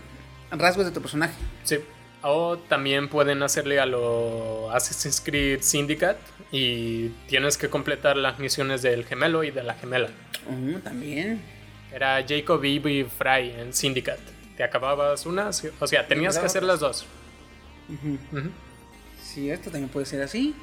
[0.50, 1.34] rasgos de tu personaje.
[1.64, 1.78] Sí.
[2.22, 6.18] O también pueden hacerle a lo Assassin's Creed Syndicate
[6.50, 10.08] y tienes que completar las misiones del gemelo y de la gemela.
[10.48, 11.40] Uh, también.
[11.92, 14.22] Era Jacob, y Fry en Syndicate.
[14.56, 17.06] Te acababas una, o sea, tenías que hacer las dos.
[17.88, 18.50] Ujú.
[19.22, 20.54] Sí, esto también puede ser así.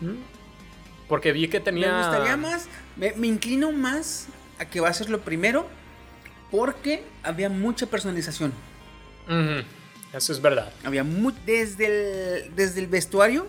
[1.08, 1.92] Porque vi que tenía.
[1.92, 2.66] Me gustaría más,
[2.96, 4.28] me, me inclino más
[4.60, 5.68] a que va a ser lo primero
[6.52, 8.54] porque había mucha personalización.
[9.28, 9.66] Ujú.
[10.14, 10.72] Eso es verdad.
[10.84, 11.86] Había mu- desde
[12.46, 13.48] el, desde el vestuario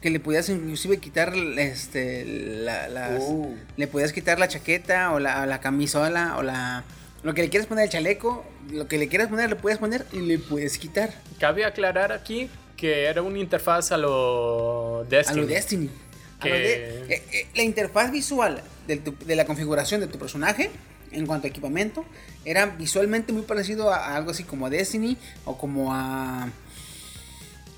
[0.00, 3.56] que le podías inclusive quitar este, la- las- Uh.
[3.76, 6.84] le podías quitar la chaqueta o la, la camisola o la
[7.24, 10.06] lo que le quieras poner el chaleco, lo que le quieras poner le puedes poner
[10.12, 15.40] y le puedes quitar Cabe aclarar aquí que era una interfaz a lo a Destiny.
[15.40, 15.90] lo Destiny.
[16.40, 20.18] A Que- de- eh, eh, la interfaz visual de, tu- de la configuración de tu
[20.18, 20.70] personaje
[21.10, 22.04] en cuanto a equipamiento
[22.44, 26.48] era visualmente muy parecido a, a algo así como a Destiny o como a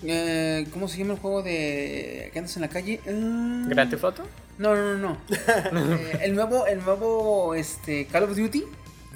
[0.03, 3.01] eh, ¿cómo se llama el juego de que andas en la calle?
[3.07, 4.27] Ah, ¿Grand Theft Auto?
[4.59, 5.18] No, no, no, no.
[5.99, 8.64] Eh, el nuevo el nuevo este Call of Duty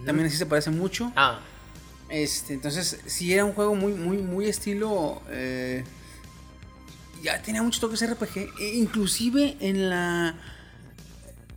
[0.05, 1.13] también así se parece mucho.
[1.17, 1.41] Ah,
[2.11, 5.23] Este, entonces, sí era un juego muy, muy, muy estilo.
[5.31, 5.83] eh,
[7.25, 8.51] ya tenía muchos toques RPG.
[8.61, 10.35] e inclusive en la.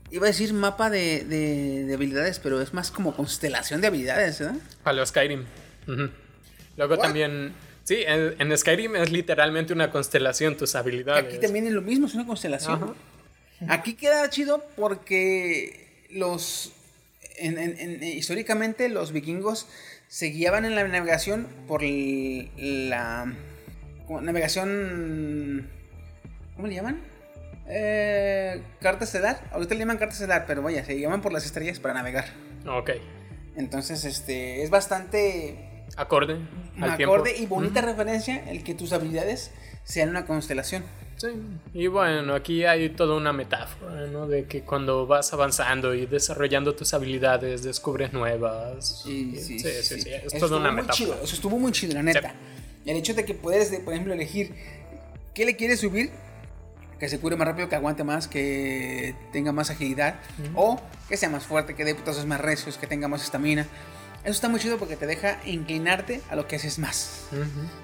[0.09, 4.39] Iba a decir mapa de, de- de habilidades, pero es más como constelación de habilidades,
[4.39, 4.55] ¿verdad?
[4.85, 5.43] a lo Skyrim.
[6.77, 7.01] Luego What?
[7.01, 7.53] también.
[7.83, 11.25] Sí, en, en Skyrim es literalmente una constelación tus habilidades.
[11.25, 12.95] Aquí también es lo mismo, es una constelación.
[13.61, 13.73] Ajá.
[13.73, 16.71] Aquí queda chido porque los.
[17.37, 19.67] en- en- en- históricamente, los vikingos
[20.07, 23.33] se guiaban en la navegación por la.
[24.21, 25.69] Navegación.
[26.55, 26.99] ¿Cómo le llaman?
[27.67, 29.41] Eh, carta estelar.
[29.51, 32.25] Ahorita le llaman carta estelar, pero vaya, se llaman por las estrellas para navegar.
[32.67, 32.91] Ok.
[33.55, 34.63] Entonces, este.
[34.63, 36.37] Es bastante Acorde
[36.79, 37.15] al tiempo.
[37.15, 39.51] acorde y bonita referencia el que tus habilidades
[39.83, 40.83] sean una constelación.
[41.15, 41.29] Sí,
[41.73, 44.27] y bueno, aquí hay toda una metáfora, ¿no?
[44.27, 49.01] De que cuando vas avanzando y desarrollando tus habilidades, descubres nuevas.
[49.03, 49.69] Sí, sí, sí.
[49.81, 50.93] sí, sí, Es toda una metáfora.
[50.93, 52.35] chido, eso estuvo muy chido, la neta.
[52.87, 54.55] El hecho de que puedes, de, por ejemplo, elegir
[55.35, 56.09] qué le quieres subir,
[56.99, 60.15] que se cure más rápido, que aguante más, que tenga más agilidad,
[60.55, 63.67] o que sea más fuerte, que dé putazos más recios, que tenga más estamina.
[64.23, 67.27] Eso está muy chido porque te deja inclinarte a lo que haces más.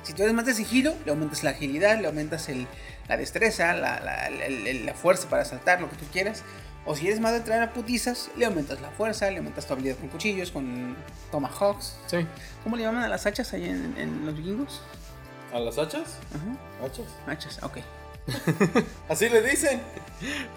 [0.01, 2.67] Si tú eres más de sigilo, le aumentas la agilidad, le aumentas el-
[3.07, 6.43] la destreza, la, la- la- el- la fuerza para saltar, lo que tú quieras.
[6.85, 9.73] O si eres más de traer a putizas, le aumentas la fuerza, le aumentas tu
[9.73, 10.95] habilidad con cuchillos, con
[11.31, 11.97] tomahawks.
[12.07, 12.25] Sí.
[12.63, 14.81] ¿Cómo le llaman a las hachas ahí en, en los vikingos?
[15.53, 16.17] ¿A las hachas?
[16.33, 17.05] Ajá, ¿Hachas?
[17.27, 17.77] hachas, ok.
[19.09, 19.81] Así le dicen.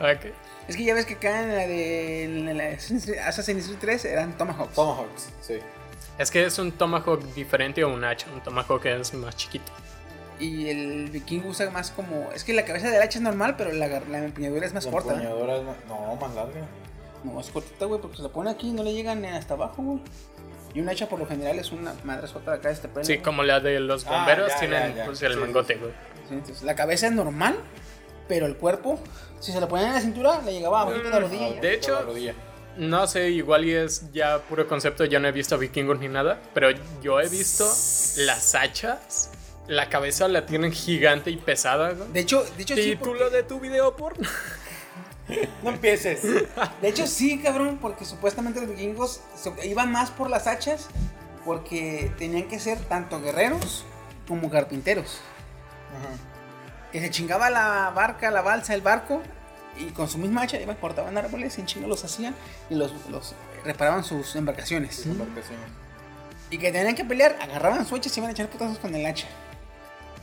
[0.01, 0.33] Ok.
[0.69, 4.37] Es que ya ves que acá en la de en la Assassin's Creed 3 eran
[4.39, 4.75] tomahawks.
[4.75, 5.59] Tomahawks, sí.
[6.19, 8.27] Es que es un tomahawk diferente a un hacha.
[8.33, 9.71] Un tomahawk es más chiquito.
[10.38, 12.31] Y el vikingo usa más como...
[12.35, 14.90] Es que la cabeza del hacha es normal, pero la, la empuñadura es más La
[14.90, 15.12] corta.
[15.12, 15.16] ¿eh?
[15.16, 16.61] empuñadura es más- No, más larga.
[17.25, 19.55] No, es cortita, güey, porque se la pone aquí y no le llegan ni hasta
[19.55, 20.01] abajo, güey.
[20.75, 23.05] Y un hacha por lo general es una madre sota de acá de este pelo.
[23.05, 23.22] Sí, güey.
[23.25, 25.05] como la de los Ah, bomberos ya, tienen ya, ya.
[25.07, 25.92] pues, el Sí, mangote, güey.
[26.29, 27.57] Sí, entonces, la cabeza es normal,
[28.29, 29.01] pero el cuerpo,
[29.40, 31.49] si se la ponían en la cintura, le llegaba abajo de la rodilla.
[31.49, 31.61] y ya.
[31.62, 32.35] De hecho, la rodilla.
[32.77, 36.38] No sé, igual y es ya puro concepto, yo no he visto vikingos ni nada,
[36.53, 36.68] pero
[37.01, 37.64] yo he visto
[38.18, 39.31] las hachas
[39.69, 41.93] la cabeza la tienen gigante y pesada.
[41.93, 42.05] ¿no?
[42.07, 42.97] De hecho, de hecho sí.
[42.97, 44.29] Título de tu video porno.
[45.65, 46.23] No empieces.
[46.23, 49.23] De hecho, sí, cabrón, porque supuestamente los vikingos
[49.65, 50.87] iban más por las hachas
[51.45, 53.85] porque tenían que ser tanto guerreros
[54.29, 55.19] como carpinteros.
[56.93, 59.21] Que se chingaba la barca, la balsa, el barco
[59.77, 62.35] y con su misma hacha iban, cortaban árboles y en chingo los hacían
[62.71, 65.07] y los, los reparaban sus embarcaciones.
[65.07, 65.67] Embarcaciones.
[66.51, 68.95] Y que tenían que pelear, agarraban su hacha y se iban a echar putazos con
[68.95, 69.27] el hacha.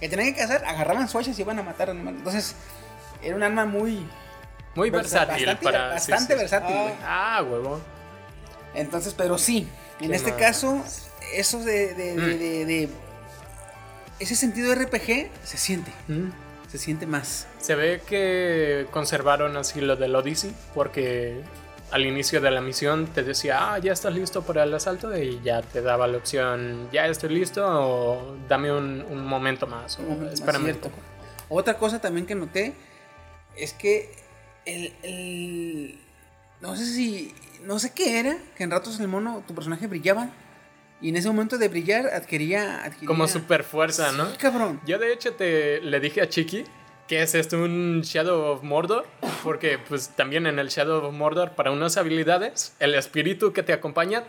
[0.03, 2.17] Que tenían que cazar, agarraban su hacha y iban a matar animales.
[2.19, 2.55] Entonces,
[3.21, 4.05] era un arma muy...
[4.75, 5.87] Muy versátil bastante, para.
[5.91, 6.39] Bastante sí.
[6.39, 6.93] versátil, güey.
[7.05, 7.79] Ah, huevo.
[8.75, 9.65] Entonces, pero sí,
[10.01, 10.39] en ¿Qué este más?
[10.41, 10.83] caso,
[11.33, 12.39] eso de, de- de- Mm.
[12.39, 12.89] de- de-
[14.19, 16.31] Ese sentido RPG se siente, Mm.
[16.69, 17.47] se siente más.
[17.61, 21.43] Se ve que conservaron así lo del Odyssey, porque
[21.93, 25.39] al inicio de la misión te decía, ah, ya estás listo para el asalto, y
[25.43, 30.29] ya te daba la opción, ya estoy listo, o dame un, un momento más, o
[30.31, 30.97] espérame un poco.
[31.49, 32.73] Otra cosa también que noté
[33.55, 34.11] es que
[34.65, 35.99] el, el-
[36.61, 40.29] no sé si no sé qué era, que en ratos el mono tu personaje brillaba
[41.01, 44.29] y en ese momento de brillar adquiría, adquiría Como super fuerza, ¿no?
[44.31, 44.81] Sí, cabrón.
[44.85, 46.63] Yo de hecho te le dije a Chiqui
[47.07, 49.05] que es esto un Shadow of Mordor,
[49.43, 53.73] porque pues también en el Shadow of Mordor para unas habilidades el espíritu que te
[53.73, 54.23] acompaña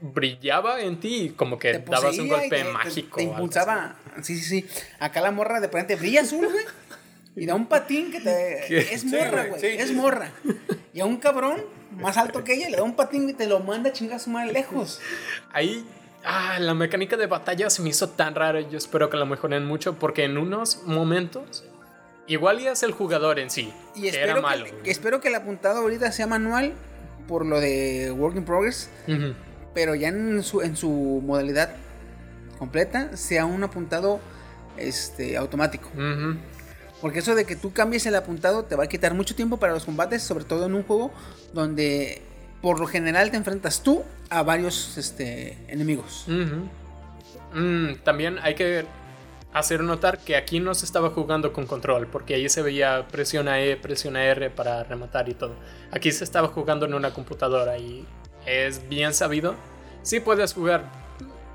[0.00, 3.16] brillaba en ti y como que dabas un golpe te- mágico.
[3.16, 3.96] Te, impulsaba.
[4.22, 4.66] Sí, sí, sí.
[5.00, 6.64] Acá la morra de repente brilla azul, güey.
[7.36, 8.64] Y da un patín que te.
[8.68, 8.78] ¿Qué?
[8.92, 10.32] Es morra, güey, sí, es morra.
[10.92, 13.60] Y a un cabrón más alto que ella le da un patín y te lo
[13.60, 15.00] manda a chingar su madre lejos.
[15.52, 15.84] Ahí,
[16.24, 18.60] ah, la mecánica de batalla se me hizo tan rara.
[18.60, 21.64] Yo espero que la mejoren mucho porque en unos momentos,
[22.28, 24.66] igual ya es el jugador en sí, Y que espero era malo.
[24.82, 26.74] que, espero que el apuntado ahorita sea manual
[27.26, 28.90] por lo de Work in Progress.
[29.74, 31.70] Pero ya en su, en su modalidad
[32.58, 34.20] completa sea un apuntado
[34.76, 35.90] este, automático.
[37.00, 39.72] Porque eso de que tú cambies el apuntado te va a quitar mucho tiempo para
[39.72, 41.12] los combates, sobre todo en un juego
[41.52, 42.22] donde
[42.60, 46.26] por lo general te enfrentas tú a varios este, enemigos.
[47.54, 48.84] Mm, también hay que
[49.52, 53.60] hacer notar que aquí no se estaba jugando con control, porque ahí se veía presiona
[53.60, 55.54] E, presiona R para rematar y todo.
[55.90, 58.06] Aquí se estaba jugando en una computadora y
[58.46, 59.54] es bien sabido.
[60.02, 60.90] Sí puedes jugar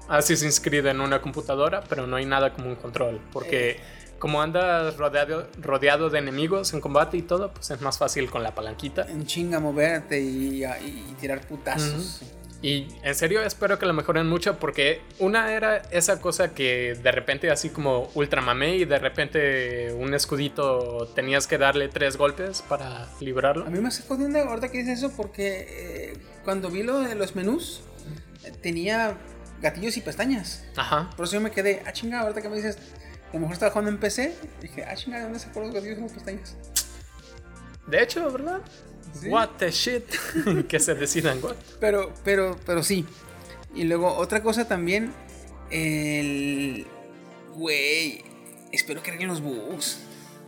[0.08, 3.80] Assassin's Creed en una computadora, pero no hay nada como un control, porque
[4.20, 8.42] como andas rodeado, rodeado de enemigos en combate y todo, pues es más fácil con
[8.42, 9.06] la palanquita.
[9.10, 12.22] En chinga moverte y, y tirar putazos.
[12.64, 17.12] Y en serio espero que lo mejoren mucho porque una era esa cosa que de
[17.12, 23.10] repente así como ultramamé y de repente un escudito tenías que darle tres golpes para
[23.20, 23.66] librarlo.
[23.66, 27.02] A mí me sacó de onda ahorita que dices eso porque eh, cuando vi lo
[27.02, 27.82] de los menús
[28.46, 29.18] eh, tenía
[29.62, 30.64] gatillos y pestañas.
[30.78, 31.10] Ajá.
[31.18, 32.78] Por eso yo me quedé, ah chinga, ahorita que me dices,
[33.30, 35.98] a lo mejor estaba jugando en PC, dije, ah chinga, ¿de dónde sacó los gatillos
[35.98, 36.56] y las pestañas?
[37.88, 38.62] De hecho, ¿verdad?
[39.14, 39.30] Sí.
[39.30, 40.06] What the shit.
[40.68, 41.56] que se decidan what.
[41.80, 43.06] Pero, pero, pero sí.
[43.76, 45.14] Y luego otra cosa también,
[45.70, 46.86] el...
[47.56, 48.24] Güey,
[48.72, 50.00] espero que arreglen los bugs.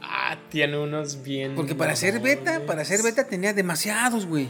[0.01, 1.55] Ah, tiene unos bien.
[1.55, 4.49] Porque para hacer beta, para hacer beta tenía demasiados, güey.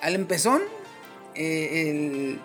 [0.00, 0.62] Al empezón,
[1.34, 2.40] eh, el...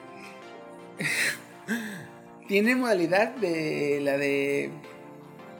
[2.47, 4.71] tiene modalidad de la de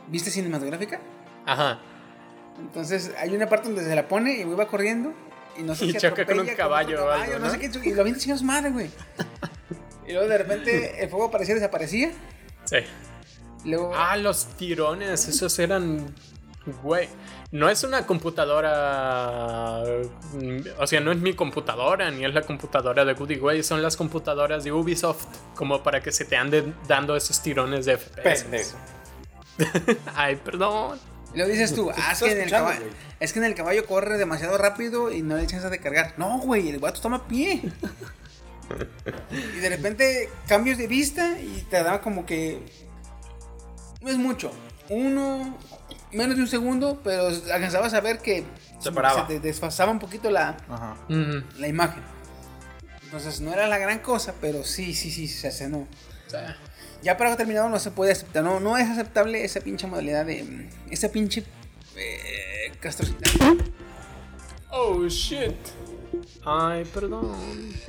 [0.08, 1.00] vista cinematográfica.
[1.46, 1.80] Ajá.
[2.60, 5.14] Entonces hay una parte donde se la pone y güey va corriendo
[5.58, 7.52] y no sé Y qué choca con un caballo algo, no ¿no?
[7.52, 8.90] sé qué, y lo avienta su madre, güey.
[10.08, 12.12] Y luego de repente el fuego aparecía y desaparecía.
[12.66, 12.78] Sí.
[13.64, 16.14] Luego Ah, los tirones, esos eran.
[16.84, 17.08] Güey,
[17.52, 19.84] no es una computadora.
[20.80, 23.64] O sea, no es mi computadora, ni es la computadora de Goody, güey.
[23.64, 27.98] Son las computadoras de Ubisoft, como para que se te anden dando esos tirones de
[27.98, 28.44] FPS.
[28.44, 28.78] Pendejo.
[30.16, 31.00] Ay, perdón.
[31.34, 32.92] Y luego dices tú, ah, es que, en el caballo, güey.
[33.20, 36.14] es que en el caballo corre demasiado rápido y no le chance de cargar.
[36.18, 37.62] No, güey, el gato toma pie.
[39.56, 42.64] y de repente cambios de vista y te da como que.
[44.02, 44.52] No es mucho.
[44.90, 45.58] Uno,
[46.12, 48.44] menos de un segundo, pero alcanzabas a ver que
[48.80, 49.28] Se paraba.
[49.28, 50.98] te desfasaba un poquito la, Ajá.
[51.08, 52.04] Mm, la imagen.
[53.04, 55.80] Entonces no era la gran cosa, pero sí, sí, sí, se hace, no.
[55.80, 56.58] o sea,
[57.02, 60.70] Ya para terminado no se puede aceptar, no, no es aceptable esa pinche modalidad de.
[60.90, 61.44] Esa pinche.
[61.98, 63.20] Eh, castrosidad.
[64.70, 65.56] Oh shit.
[66.46, 67.36] Ay, perdón.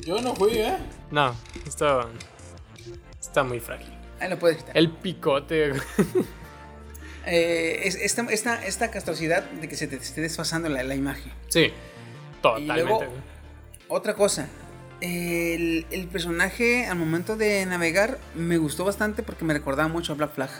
[0.04, 0.76] Yo no fui, ¿eh?
[1.10, 1.34] No,
[1.66, 2.06] está.
[3.20, 3.92] Está muy frágil.
[4.20, 4.76] Ahí lo puedes quitar.
[4.76, 5.72] El picote.
[7.24, 11.32] Eh, es, esta, esta, esta castrosidad de que se te esté desfasando la, la imagen.
[11.48, 11.70] Sí,
[12.40, 12.82] totalmente.
[12.82, 13.10] luego- güey.
[13.88, 14.48] Otra cosa.
[15.02, 20.16] El, el personaje al momento de navegar me gustó bastante porque me recordaba mucho a
[20.16, 20.50] Black Flag.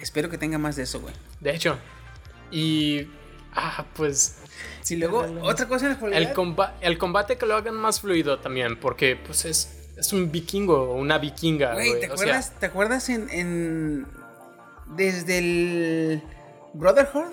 [0.00, 1.12] Espero que tenga más de eso, güey.
[1.40, 1.76] De hecho.
[2.52, 3.08] Y.
[3.52, 4.36] Ah, pues.
[4.82, 8.00] Si luego, otra cosa en la El, jugabilidad- comba- el combate que lo hagan más
[8.00, 11.74] fluido también, porque pues es, es un vikingo o una vikinga.
[11.74, 14.06] Güey, ¿te acuerdas, sea, ¿te acuerdas en, en-
[14.96, 16.22] Desde el
[16.74, 17.32] Brotherhood,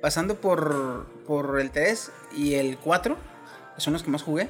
[0.00, 3.16] pasando por, por el 3 y el 4,
[3.74, 4.48] que son los que más jugué,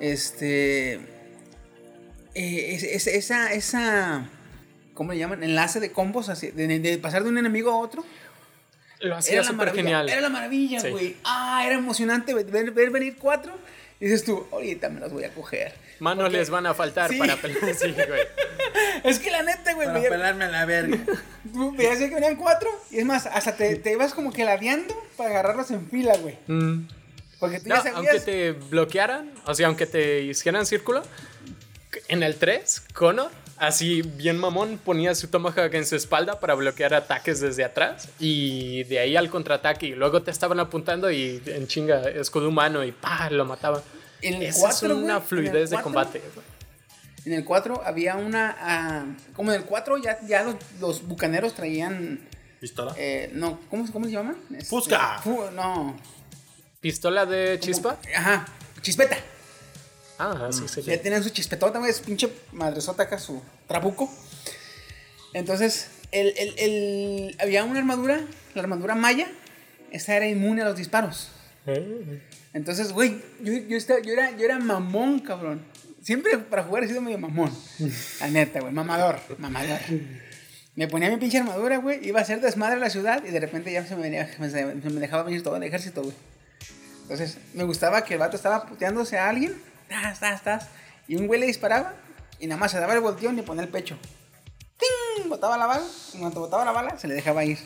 [0.00, 0.94] este...
[0.94, 4.28] eh, es- es- esa, esa...
[4.94, 5.42] ¿Cómo le llaman?
[5.42, 8.04] Enlace de combos, así, de, de pasar de un enemigo a otro.
[9.00, 10.08] Lo Era hacía la súper genial.
[10.08, 10.88] Era la maravilla, Sí.
[10.88, 11.16] güey.
[11.24, 13.54] Ah, era emocionante ver, ver- venir cuatro.
[14.00, 15.74] Y dices tú, ahorita me los voy a coger.
[16.00, 17.18] Manos Porque- les van a faltar Sí.
[17.18, 17.74] para pelear.
[17.78, 18.20] Sí, güey.
[19.04, 20.98] Es que la neta, güey, Para pelarme a la verga.
[21.52, 24.94] Tú veías que venían cuatro y es más, hasta te, te ibas como que ladeando
[25.16, 26.36] para agarrarlos en fila, güey.
[26.46, 26.88] Mm.
[27.38, 27.96] Porque tú No, ya sabías.
[28.14, 31.02] aunque te bloquearan, o sea, aunque te hicieran círculo,
[32.08, 36.94] en el 3, Connor, así bien mamón, ponía su tomahawk en su espalda para bloquear
[36.94, 41.66] ataques desde atrás y de ahí al contraataque y luego te estaban apuntando y en
[41.66, 43.82] chinga, escudo humano y pa, lo mataban.
[44.22, 46.22] En el Esa cuatro, es güey, una el fluidez de cuatro, combate.
[46.34, 46.46] güey.
[47.26, 48.56] En el 4 había una.
[48.60, 52.20] ah, como en el 4 ya, ya los, los bucaneros traían.
[52.60, 52.94] ¿Pistola?
[52.96, 54.36] eh, no, ¿cómo, ¿cómo se llaman?
[54.52, 55.18] Este, Fusca.
[55.24, 55.96] fu- no.
[56.90, 57.98] ¿Pistola de chispa?
[58.14, 58.46] Ajá,
[58.80, 59.16] chispeta.
[60.20, 60.82] Ah, sí, sí.
[60.82, 64.08] Ya tenían su chispetota, güey, es pinche madresota acá, su trabuco.
[65.34, 68.20] Entonces, el, el- el- había una armadura,
[68.54, 69.26] la armadura maya,
[69.90, 71.30] esa era inmune a los disparos.
[72.54, 75.62] Entonces, güey, yo, yo, estaba- yo era, yo era mamón, cabrón.
[76.02, 77.50] Siempre para jugar he sido medio mamón.
[78.20, 79.80] La neta, güey, mamador, mamador.
[80.76, 83.40] Me ponía mi pinche armadura, güey, iba a hacer desmadre en la ciudad y de
[83.40, 86.14] repente ya se me, venía, se me dejaba venir todo el ejército, güey.
[87.06, 90.68] Entonces, me gustaba que el vato estaba puteándose a alguien, tas, tas, tas,
[91.06, 91.94] y un güey le disparaba
[92.40, 93.96] y nada más se daba el volteón y ponía el pecho.
[94.76, 95.28] ¡Ting!
[95.28, 97.58] Botaba la bala, y cuando botaba la bala se le dejaba ir.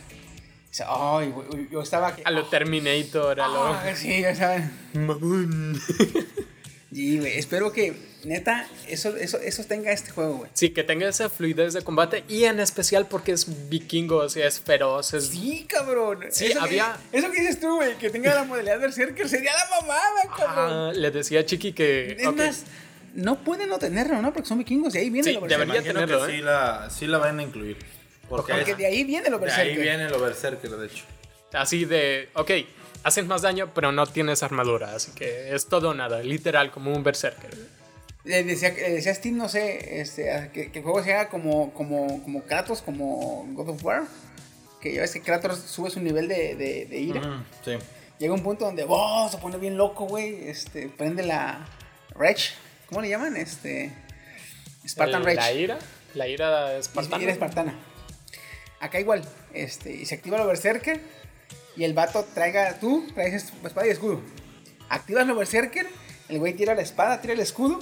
[0.68, 2.14] Dice, ay, güey, yo estaba...
[2.14, 3.66] que- A lo Terminator, a lo...
[3.74, 4.70] Ah, sí, ya saben.
[6.92, 10.50] Sí, güey, espero que, neta, eso, eso, eso tenga este juego, güey.
[10.54, 14.48] Sí, que tenga esa fluidez de combate y en especial porque es vikingo, o sea,
[14.48, 15.26] es feroz, es...
[15.28, 16.18] Sí, cabrón.
[16.30, 19.28] Sí, eso había- Que, eso que dices tú, güey, que tenga la modalidad de Berserker
[19.28, 20.72] sería la mamada, cabrón.
[20.72, 22.16] Ah, le decía a Chiqui que...
[22.18, 22.64] es más,
[23.14, 24.32] no pueden no tenerlo, ¿no?
[24.32, 25.68] Porque son vikingos y ahí viene Sí, lo Berserker.
[25.68, 26.36] debería tenerlo, que ¿eh?
[26.38, 27.76] sí la, sí la van a incluir.
[28.28, 29.72] Porque, Porque es- de ahí viene lo de Berserker.
[29.76, 31.04] ahí viene el Berserker, de hecho.
[31.52, 32.50] Así de, ok,
[33.04, 36.92] haces más daño, pero no tienes armadura, así que es todo o nada, literal, como
[36.94, 37.50] un berserker.
[38.24, 41.14] Le decía, le decía a Steve, no sé, este, a- que, que el juego se
[41.14, 44.02] haga como, como, como Kratos, como God of War.
[44.80, 47.44] Que ya ves que Kratos sube su nivel de, de, de ira.
[47.64, 47.72] Sí.
[48.18, 50.48] Llega un punto donde wow, se pone bien loco, güey.
[50.48, 51.66] Este, prende la
[52.14, 52.50] Rage.
[52.88, 53.36] ¿Cómo le llaman?
[53.36, 53.90] Este.
[54.86, 55.36] Spartan El- Rage.
[55.36, 55.78] La ira,
[56.14, 57.22] la ira Es espartana.
[57.22, 57.74] ira espartana.
[58.80, 59.22] Acá igual.
[59.54, 61.00] Este, y se activa lo Berserker.
[61.80, 62.78] Y el vato traiga.
[62.78, 64.20] Tú traes espada y escudo.
[64.90, 65.86] Activas lo Berserker.
[66.28, 67.80] El güey tira la espada, tira el escudo.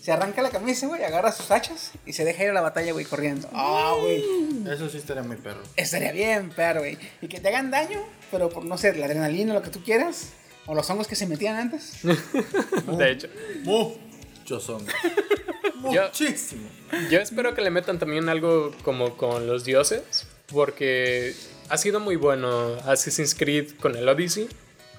[0.00, 1.04] Se arranca la camisa, güey.
[1.04, 1.90] Agarra sus hachas.
[2.06, 3.46] Y se deja ir a la batalla, güey, corriendo.
[3.52, 4.24] Ah, güey.
[4.72, 5.60] Eso sí estaría muy perro.
[5.76, 6.96] Estaría bien, pero, güey.
[7.20, 10.30] Y que te hagan daño, pero por, no sé, la adrenalina, lo que tú quieras.
[10.64, 11.98] O los hongos que se metían antes.
[12.96, 13.28] De hecho,
[13.64, 14.82] Muchos son.
[15.92, 16.68] Yo- Muchísimo.
[17.10, 21.34] yo espero que le metan también algo como con los dioses, porque
[21.68, 24.48] ha sido muy bueno Assassin's Creed con el Odyssey,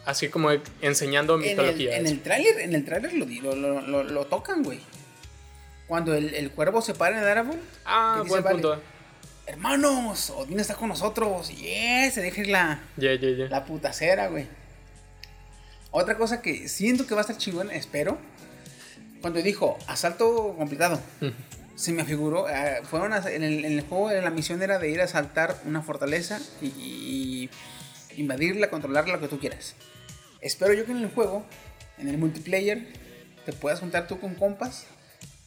[0.05, 0.49] así como
[0.81, 1.95] enseñando mitologías.
[1.95, 4.79] en el tráiler, en el tráiler lo, lo, lo, tocan, güey.
[5.87, 7.59] Cuando el, el cuervo se para en el árbol.
[7.85, 8.81] Ah, dice, buen vale, punto.
[9.45, 11.49] Hermanos, Odín está con nosotros.
[11.55, 13.11] Yeah, se deja ir la, ya.
[13.49, 14.47] la putacera, güey.
[15.91, 18.17] Otra cosa que siento que va a estar chingón, espero.
[19.21, 21.01] Cuando dijo asalto completado,
[21.77, 22.49] se me figuró.
[22.49, 25.55] eh, fueron a- en, el, en el juego, la misión era de ir a asaltar
[25.65, 27.49] una fortaleza y, y
[28.17, 29.75] invadirla, controlarla, lo que tú quieras.
[30.41, 31.45] Espero yo que en el juego,
[31.97, 32.87] en el multiplayer,
[33.45, 34.85] te puedas juntar tú con compas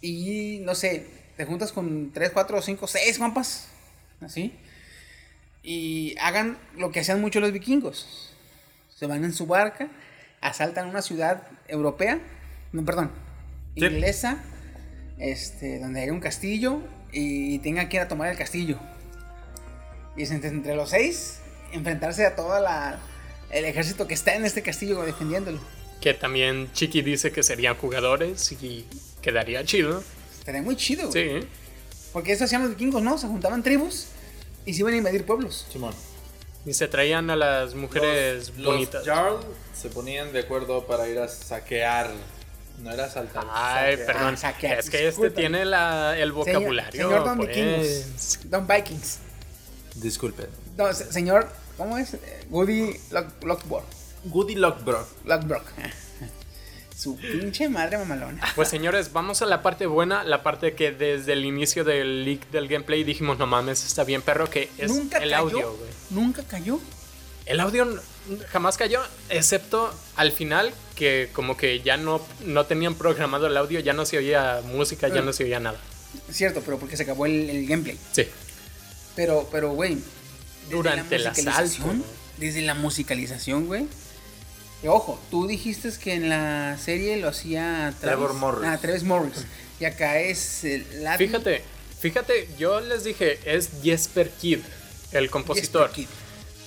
[0.01, 1.07] y no sé,
[1.37, 3.68] te juntas con 3, 4, 5, 6 compas,
[4.22, 4.55] así,
[5.62, 8.33] y hagan lo que hacían muchos los vikingos.
[8.95, 9.89] Se van en su barca,
[10.41, 12.20] asaltan una ciudad europea,
[12.72, 13.11] no, perdón,
[13.74, 13.81] Sí.
[15.21, 16.81] Este, donde hay un castillo
[17.12, 18.79] y tengan que ir a tomar el castillo.
[20.16, 21.39] Y es entre, entre los seis
[21.73, 23.01] enfrentarse a toda la
[23.51, 25.59] el ejército que está en este castillo defendiéndolo.
[26.01, 28.87] Que también Chiqui dice que serían jugadores y
[29.21, 30.03] quedaría chido.
[30.39, 31.43] Estaría muy chido, güey.
[31.43, 31.49] Sí,
[32.12, 33.18] Porque eso hacían los vikingos, ¿no?
[33.18, 34.07] Se juntaban tribus
[34.64, 35.66] y se iban a invadir pueblos.
[35.71, 35.95] Simón.
[36.64, 39.07] y se traían a las mujeres los, bonitas.
[39.07, 39.41] Los Jarl
[39.75, 42.11] se ponían de acuerdo para ir a saquear.
[42.83, 43.45] No era asaltar.
[43.53, 44.07] Ay, saquear.
[44.07, 44.35] perdón.
[44.35, 46.93] Ah, saquear, es que este tiene la, el vocabulario.
[46.93, 47.49] Señor Don pues.
[47.49, 48.51] Vikingos.
[48.51, 49.18] Don Vikings.
[49.97, 50.49] Disculpe.
[50.76, 52.14] No, se- señor, ¿cómo es?
[52.14, 53.85] Eh, Woody Lock- Lockbrook.
[54.24, 55.07] Goody Lockbrook.
[55.24, 55.64] Lockbrook.
[56.97, 58.43] Su pinche madre mamalona.
[58.55, 62.51] Pues señores, vamos a la parte buena, la parte que desde el inicio del leak
[62.51, 65.37] del gameplay dijimos, no mames, está bien perro, que es Nunca el cayó.
[65.39, 65.91] audio, güey.
[66.11, 66.78] Nunca cayó.
[67.47, 67.87] El audio
[68.51, 73.81] jamás cayó, excepto al final, que como que ya no, no tenían programado el audio,
[73.81, 75.23] ya no se oía música, ya Ah.
[75.23, 75.79] no se oía nada.
[76.31, 77.99] Cierto, pero porque se acabó el, el gameplay.
[78.12, 78.27] Sí.
[79.16, 79.95] Pero, pero, güey.
[79.95, 80.05] desde
[80.71, 81.85] Durante asalto.
[82.39, 83.87] Desde la musicalización, güey.
[84.83, 88.64] Y ojo, tú dijiste que en la serie lo hacía Travis- Trevor Morris.
[88.68, 89.45] Ah, Travis Morris.
[89.79, 91.62] Y acá es el Latin Fíjate,
[92.01, 94.61] fíjate, yo les dije, es Jesper Kid,
[95.12, 95.89] el compositor.
[95.93, 96.07] Jesper.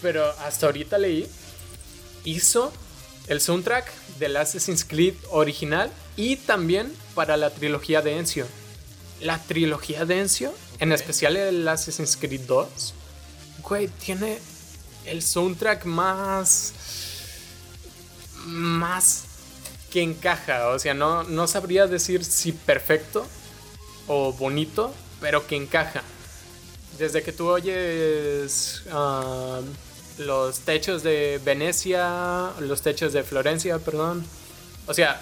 [0.02, 1.28] Pero hasta ahorita leí,
[2.24, 2.72] hizo
[3.28, 8.46] el soundtrack del Assassin's Creed original y también para la trilogía de Ezio.
[9.22, 12.94] La trilogía de Ezio, en especial el Assassin's Creed 2,
[13.64, 14.40] güey, tiene
[15.06, 16.74] el soundtrack más.
[18.46, 19.26] más
[19.92, 20.70] que encaja.
[20.70, 23.26] O sea, no, no sabría decir si perfecto
[24.08, 26.04] o bonito, pero que encaja.
[26.98, 29.62] Desde que tú oyes ah,
[30.18, 34.26] los techos de Venecia, los techos de Florencia, perdón.
[34.88, 35.22] O sea,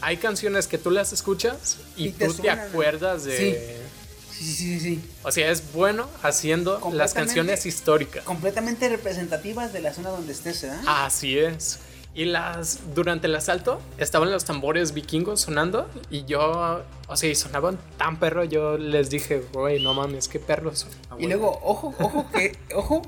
[0.00, 3.86] hay canciones que tú las escuchas y, Y te tú te acuerdas de...
[4.30, 5.10] Sí, sí, sí, sí.
[5.22, 8.24] O sea, es bueno haciendo las canciones históricas.
[8.24, 10.82] Completamente representativas de la zona donde estés, ¿verdad?
[10.86, 11.78] Así es.
[12.14, 17.34] Y las durante el asalto estaban los tambores vikingos sonando y yo, o sea, y
[17.34, 20.86] sonaban tan perro, yo les dije, güey, no mames, qué perros.
[21.18, 23.00] Y luego, ojo, ojo, que, ojo,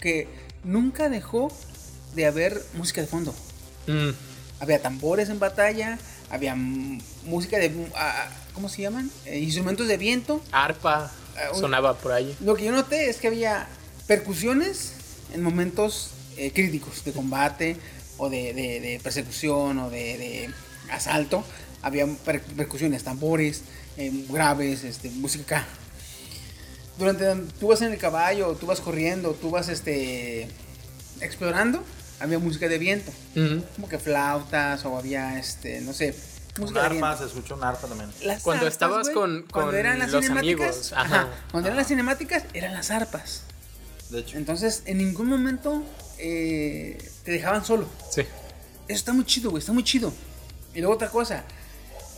[0.00, 1.52] que nunca dejó
[2.14, 3.34] de haber música de fondo.
[3.86, 4.10] Mm,
[4.60, 5.98] Había tambores en batalla,
[6.30, 9.10] había música de, ah, ¿cómo se llaman?
[9.24, 10.42] Eh, instrumentos de viento.
[10.52, 12.36] arpa Ah, sonaba por ahí.
[12.40, 13.68] Lo que yo noté es que había
[14.08, 14.92] percusiones
[15.32, 17.76] en momentos eh, críticos de combate
[18.16, 20.50] o de, de- de persecución o de, de
[20.90, 21.44] asalto.
[21.82, 23.62] Había per- percusiones, tambores,
[23.96, 25.68] eh, graves, este, música acá.
[26.98, 30.48] Durante tú vas en el caballo, tú vas corriendo, tú vas este,
[31.20, 31.82] explorando,
[32.20, 33.12] había música de viento.
[33.76, 36.14] Como que flautas o había, este, no sé,
[36.56, 37.06] Un música de viento.
[37.06, 38.10] arpa, se escuchó un arpa también.
[38.24, 41.28] Las Cuando arpas, estabas güey, con- cuando con eran las los cinemáticas, amigos, ajá, ajá.
[41.52, 43.42] cuando eran las cinemáticas eran las arpas.
[44.10, 44.36] De hecho.
[44.38, 45.84] Entonces, en ningún momento
[46.18, 47.86] eh, te dejaban solo.
[48.10, 48.22] Sí.
[48.22, 48.28] Eso
[48.98, 50.12] está muy chido, güey, está muy chido.
[50.74, 51.44] Y luego otra cosa,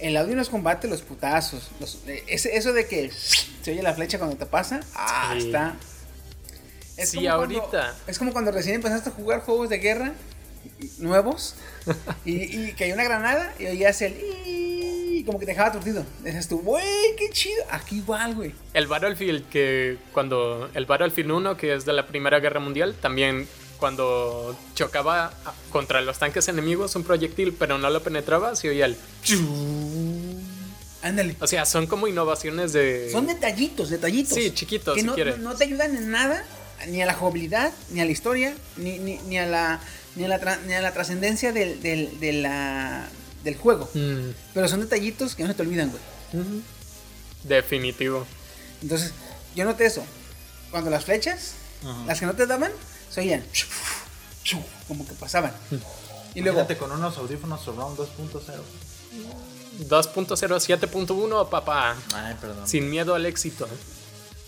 [0.02, 3.82] el audio en los combates, los putazos, los- eh, ese- eso de que se oye
[3.82, 5.46] la flecha cuando te pasa, ah, Sí.
[5.46, 5.76] está.
[7.04, 7.96] Sí, como cuando- ahorita.
[8.06, 10.12] es como cuando recién empezaste a jugar juegos de guerra
[10.98, 11.54] nuevos
[12.24, 12.34] y,
[12.68, 14.14] y cayó una granada y oías el
[14.46, 16.04] y como que te dejaba aturdido.
[16.22, 16.84] Decías tú, güey,
[17.18, 17.62] qué chido.
[17.70, 18.54] Aquí igual, güey.
[18.72, 23.46] El Battlefield que cuando el Battlefield 1 que es de la Primera Guerra Mundial también
[23.80, 25.32] cuando chocaba
[25.72, 28.96] contra los tanques enemigos un proyectil pero no lo penetraba se oía el
[31.02, 31.34] Ándale.
[31.40, 34.34] o sea son como innovaciones de Son detallitos, detallitos.
[34.34, 35.38] Sí, chiquitos, Que si no, quieres.
[35.38, 36.44] no- no te ayudan en nada,
[36.88, 39.80] ni a la jugabilidad, ni a la historia, ni, ni, ni a la
[40.16, 43.08] ni a la, tra- ni a la trascendencia del, del, de la-
[43.44, 43.88] del juego.
[43.94, 46.02] Mm, Pero son detallitos que no se te olvidan, güey.
[47.44, 48.26] definitivo
[48.82, 49.12] Entonces,
[49.56, 50.04] yo noté eso.
[50.70, 51.52] Cuando las flechas,
[52.06, 52.72] las que no te daban,
[53.10, 53.44] se oían
[54.88, 55.52] como que pasaban.
[56.34, 58.40] Y luego, Imagínate con unos audífonos Surround 2.0.
[59.88, 60.26] 2.0
[60.88, 62.66] 7.1 papá Ay, perdón.
[62.68, 63.66] sin miedo al éxito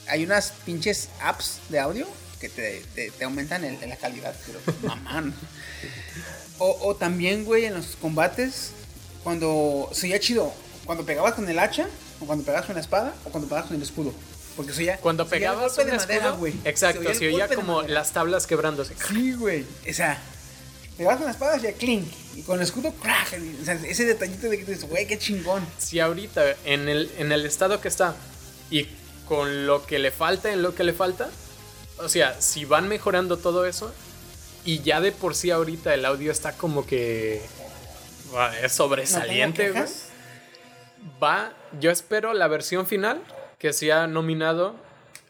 [0.09, 2.07] hay unas pinches apps de audio
[2.41, 5.33] que te, te- te aumentan el- la calidad, pero mamán.
[6.59, 8.73] O, o también, güey, en los combates,
[9.23, 10.53] cuando se oía chido,
[10.85, 11.87] cuando pegabas con el hacha,
[12.21, 14.13] o cuando pegabas con la espada, o cuando pegabas con el escudo.
[14.57, 14.97] Porque se oía.
[14.99, 16.55] cuando pegabas un escudo güey.
[16.65, 19.65] exacto se oía como las tablas quebrándose Sí, güey.
[19.89, 20.21] O sea,
[20.97, 22.07] pegabas con la espada, hacía clink.
[22.37, 23.39] Y con el escudo, crack.
[23.61, 25.67] O sea, ese detallito de que dices, güey, qué chingón.
[25.79, 28.15] si ahorita en el, en el estado que está
[28.71, 28.89] y
[29.29, 31.31] con lo que le falta en lo que le falta,
[31.99, 33.93] o sea, si van mejorando todo eso
[34.65, 37.43] y ya de por sí ahorita el audio está como que
[38.63, 39.73] es sobresaliente.
[41.23, 43.21] Va, yo espero la versión final
[43.63, 44.75] que sea nominado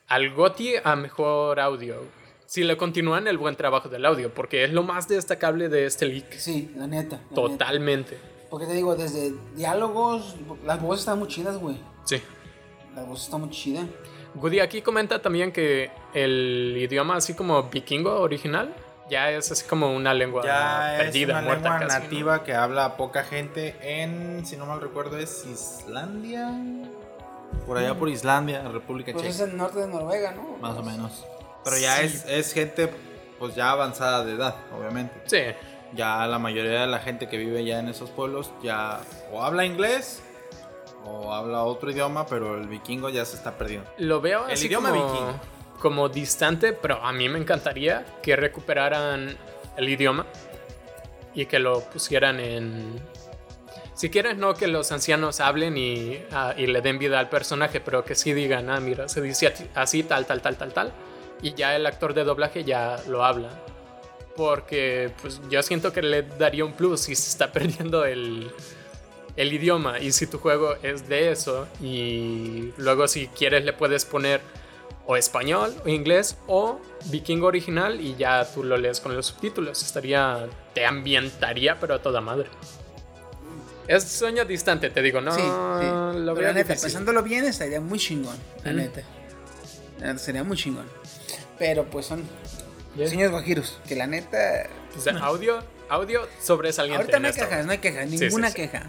[0.08, 1.96] al GOTY a mejor audio.
[2.46, 6.06] Si le continúan el buen trabajo del audio, porque es lo más destacable de este
[6.06, 6.32] leak.
[6.38, 7.16] Sí, la neta.
[7.16, 7.34] la neta.
[7.34, 8.18] Totalmente.
[8.48, 11.76] Porque te digo, desde diálogos, las voces están muy chidas, güey.
[12.04, 12.22] Sí.
[12.96, 13.84] Las voces están muy chidas.
[14.34, 18.74] Goody aquí comenta también que el idioma así como vikingo original
[19.10, 22.04] ya es así como una lengua Ya perdida, es una muerta lengua casi, ¿no?
[22.04, 26.50] nativa que habla poca gente en, si no mal recuerdo, es Islandia.
[27.66, 29.50] Por allá por Islandia, República Pues es Checa.
[29.50, 30.56] el norte de Noruega, ¿no?
[30.60, 31.24] Más o menos.
[31.64, 32.04] Pero ya Sí.
[32.06, 32.90] es, es gente
[33.38, 35.14] pues ya avanzada de edad, obviamente.
[35.26, 35.38] Sí,
[35.94, 39.00] Ya la mayoría de la gente que vive ya en esos pueblos ya
[39.30, 40.22] o habla inglés
[41.04, 43.90] o habla otro idioma, pero el vikingo ya se está perdiendo.
[43.98, 45.32] lo veo El así idioma como, vikingo.
[45.80, 49.36] como distante, pero a mí me encantaría que recuperaran
[49.76, 50.24] el idioma
[51.34, 53.00] y que lo pusieran en...
[54.02, 57.78] Si quieres, no que los ancianos hablen y, ah, y le den vida al personaje,
[57.78, 60.92] pero que sí digan, ah, mira, se dice así, tal, tal, tal, tal, tal.
[61.40, 63.50] Y ya el actor de doblaje ya lo habla.
[64.34, 68.50] Porque pues yo siento que le daría un plus si se está perdiendo el,
[69.36, 70.00] el idioma.
[70.00, 74.40] Y si tu juego es de eso, y luego si quieres le puedes poner
[75.06, 79.80] o español o inglés o vikingo original y ya tú lo lees con los subtítulos.
[79.80, 82.48] Estaría, te ambientaría, pero a toda madre.
[83.88, 85.46] Es sueño distante, te digo, no sí, sí.
[85.46, 86.82] lo Pero veo la neta, difícil.
[86.82, 88.36] pensándolo bien, estaría muy chingón.
[88.64, 89.02] La neta.
[90.00, 90.86] La neta, sería muy chingón.
[91.58, 92.22] Pero pues son
[92.96, 93.80] sueños guajiros.
[93.86, 94.66] Que la neta.
[94.96, 97.00] O sea, audio, audio sobresaliente.
[97.02, 98.54] Ahorita no hay quejas, no hay quejas, ninguna sí.
[98.54, 98.82] queja.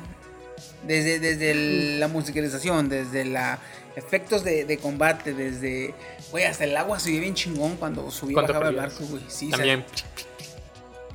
[0.86, 3.60] Desde, desde el- la musicalización, desde la
[3.96, 5.94] efectos de, de combate, desde.
[6.32, 9.06] Güey, hasta el agua se ve bien chingón cuando subía y Cuando bajaba el barco,
[9.06, 9.24] güey.
[9.28, 9.86] Sí, o sea, También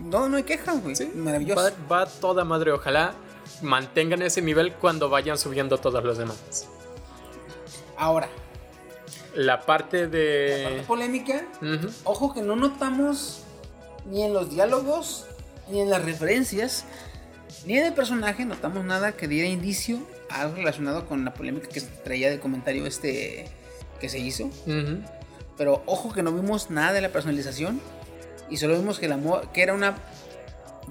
[0.00, 0.94] no, no hay quejas, güey.
[0.96, 1.60] Sí, Maravilloso.
[1.88, 2.70] Va, va toda madre.
[2.72, 3.14] Ojalá
[3.62, 6.66] mantengan ese nivel cuando vayan subiendo todos los demás.
[7.96, 8.28] Ahora,
[9.34, 10.84] La parte parte de.
[10.86, 11.44] polémica.
[11.60, 11.88] Ujú.
[12.04, 13.42] Ojo que no notamos
[14.06, 15.26] ni en los diálogos,
[15.70, 16.84] ni en las referencias,
[17.66, 19.98] ni en el personaje notamos nada que diera indicio
[20.30, 23.48] a algo relacionado con la polémica que traía del comentario este
[24.00, 24.48] que se hizo.
[25.56, 27.80] Pero ojo que no vimos nada de la personalización
[28.48, 29.18] y solo vimos que, la
[29.52, 29.98] que era una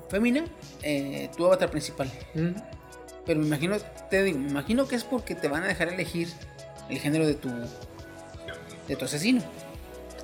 [0.10, 0.46] fémina,
[0.84, 2.12] eh, tu avatar principal.
[2.36, 2.54] Ujú.
[3.26, 3.78] Pero me imagino,
[4.10, 6.30] te digo, me imagino que es porque te van a dejar elegir
[6.90, 7.50] el género de tu
[8.88, 9.44] de tu asesino.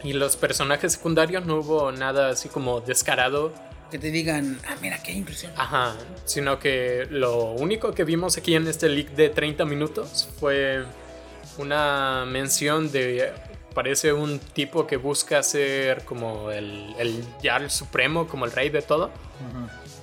[0.04, 3.54] Y los personajes secundarios no hubo nada así como descarado.
[3.90, 5.52] Que te digan, ah, mira, qué inclusión.
[5.56, 5.96] Ajá.
[6.26, 10.84] Sino que lo único que vimos aquí en este leak de 30 minutos fue
[11.58, 13.32] una mención de.
[13.74, 18.84] Parece un tipo que busca ser como el, el Jarl Supremo, como el rey de
[18.84, 19.10] todo.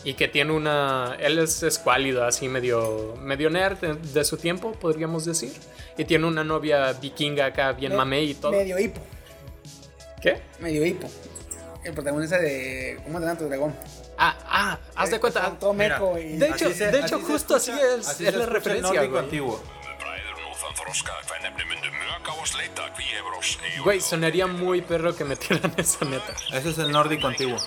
[0.04, 1.16] Y que tiene una.
[1.20, 5.52] Él es escuálido, así medio, medio nerd de, de su tiempo, podríamos decir.
[5.98, 8.52] Y tiene una novia vikinga acá, bien Me- mamey y todo.
[8.52, 9.00] Medio hipo.
[10.22, 10.40] ¿Qué?
[10.58, 11.06] Medio hipo.
[11.84, 13.74] El protagonista de ¿Cómo te llamas tu dragón?
[14.18, 15.50] Ah, ah, haz de cuenta.
[15.58, 16.36] Todo, meco y...
[16.36, 18.44] de hecho- Así se- de hecho, así se justo así es- así es se la
[18.44, 19.22] escucha el referencia, güey.
[19.22, 19.62] antiguo.
[23.82, 26.34] Güey, sonaría muy perro que metieran esa neta.
[26.52, 27.58] Ese es el nórdico antiguo.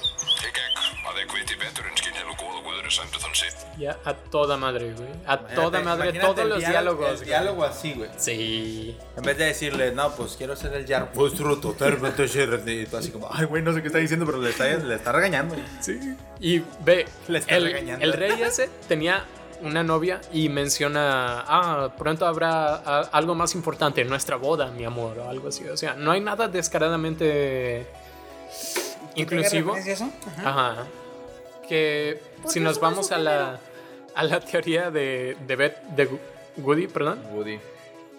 [3.34, 3.46] 11.
[3.80, 5.10] Ya, a toda madre, güey.
[5.26, 7.22] A toda madre, todos los diálogos.
[7.22, 8.10] El diálogo así, güey.
[8.18, 8.96] Sí.
[9.18, 11.10] En vez de decirle, no, pues quiero ser el Jarro.
[11.14, 11.76] Pues truto,
[12.98, 15.56] así como, ay, güey, no sé qué está diciendo, pero le está, le está regañando.
[15.82, 16.16] Sí.
[16.40, 18.06] Y ve, le está el, regañando.
[18.06, 19.26] el rey ese tenía
[19.62, 25.30] una novia y menciona, ah, pronto habrá algo más importante, nuestra boda, mi amor, o
[25.30, 25.68] algo así.
[25.68, 27.88] O sea, no hay nada descaradamente
[29.16, 29.76] inclusivo.
[29.76, 30.10] Eso?
[30.38, 30.86] Ajá.
[31.68, 33.60] Que ¿Por si nos vamos a la,
[34.16, 36.10] a la teoría de, de, Beth- de
[36.58, 37.60] Woody, perdón, Woody.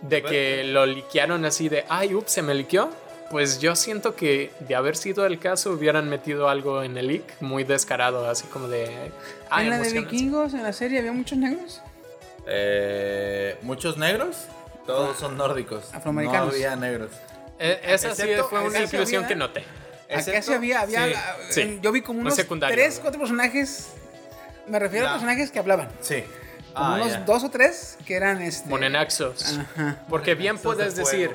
[0.02, 2.90] de que lo liquearon así de, ay, ups, se me liqueó.
[3.30, 7.40] Pues yo siento que de haber sido el caso hubieran metido algo en el leak
[7.40, 9.10] muy descarado, así como de...
[9.50, 11.80] Ay, en la de vikingos, en la serie, había muchos negros.
[12.46, 14.36] Eh, Muchos negros,
[14.86, 15.92] todos son nórdicos.
[15.94, 16.48] Afroamericanos.
[16.48, 17.10] No había negros.
[17.58, 19.64] Eh, esa sí fue una inclusión había- que noté.
[20.18, 21.78] Acá sí había, había sí, ah, sí.
[21.82, 22.36] yo vi como Un unos
[22.68, 23.88] tres, cuatro personajes.
[24.66, 25.88] Me refiero a personajes que hablaban.
[26.00, 26.24] Sí.
[26.72, 28.68] Como Ah, unos dos o tres que eran este.
[28.68, 29.58] Monenaxos.
[29.58, 29.98] Ajá.
[30.08, 31.30] Porque bien puedes de decir,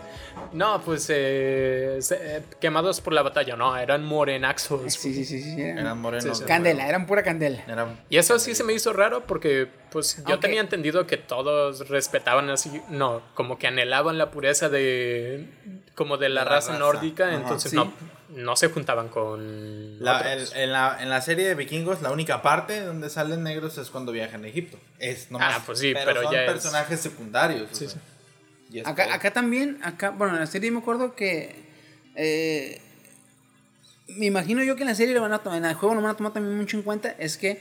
[0.51, 3.55] no, pues eh, eh, quemados por la batalla.
[3.55, 4.93] No, eran morenaxos.
[4.93, 5.61] Sí, sí, sí, sí.
[5.61, 6.25] Eran, Eran morenos.
[6.25, 6.41] Sí, sí.
[6.41, 7.63] de Candela, eran pura candela.
[7.67, 11.87] Eran- Y eso sí se me hizo raro porque pues yo tenía entendido que todos
[11.89, 15.47] respetaban así, no, como que anhelaban la pureza de
[15.95, 16.79] como de la, De la raza, raza.
[16.79, 17.35] nórdica, Ajá.
[17.35, 17.75] entonces Sí.
[17.77, 17.91] no,
[18.29, 20.53] no se juntaban con La- otros.
[20.53, 23.89] el- en, la, en la serie de vikingos, la única parte donde salen negros es
[23.89, 24.77] cuando viajan a Egipto.
[24.99, 25.55] Es nomás.
[25.57, 27.69] Ah, pues sí, pero son ya es- personajes secundarios.
[27.71, 27.99] o Sí, sea,
[28.85, 31.55] Acá, acá también, acá, bueno, en la serie me acuerdo que.
[32.15, 32.81] eh,
[34.09, 36.01] me imagino yo que en la serie lo van a tomar, en el juego lo
[36.01, 37.09] van a tomar también mucho en cuenta.
[37.19, 37.59] Es que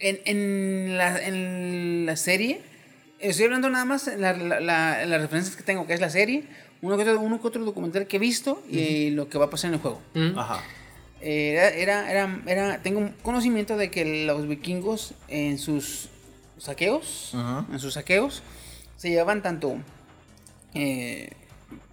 [0.00, 2.60] en, en, la, en la serie,
[3.18, 6.10] estoy hablando nada más en la, la- la- las referencias que tengo, que es la
[6.10, 6.44] serie,
[6.82, 9.50] uno que otro, uno que otro documental que he visto y lo que va a
[9.50, 10.00] pasar en el juego.
[10.36, 10.62] Ajá.
[11.20, 16.08] Era, era, era, era- tengo conocimiento de que los vikingos en sus
[16.58, 17.34] saqueos,
[17.72, 18.42] en sus saqueos,
[18.96, 19.76] se llevaban tanto
[20.74, 21.30] eh,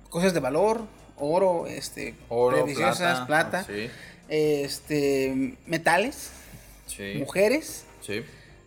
[0.09, 0.85] cosas de valor,
[1.17, 3.89] oro, este, Oro, preciosas, plata, plata, sí.
[4.29, 6.31] este, metales,
[6.87, 7.15] Sí.
[7.17, 8.23] mujeres Sí.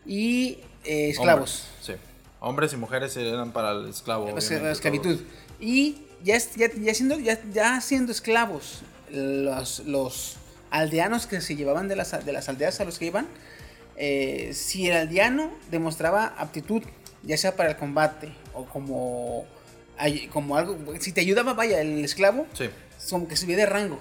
[0.07, 1.64] y eh, esclavos.
[1.64, 1.93] Hombres, Sí.
[2.41, 4.30] Hombres y mujeres eran para el esclavo.
[4.30, 5.16] la, esclavitud.
[5.16, 5.28] todos.
[5.61, 10.36] Y ya, ya, ya siendo, ya, ya siendo esclavos, los, los
[10.70, 13.26] aldeanos que se llevaban de las, de las aldeas a los que iban,
[13.97, 16.82] eh, si el aldeano demostraba aptitud,
[17.24, 19.45] ya sea para el combate o como,
[20.32, 22.70] como algo, si te ayudaba, vaya, el esclavo, Sí.
[23.11, 23.99] como que subía de rango.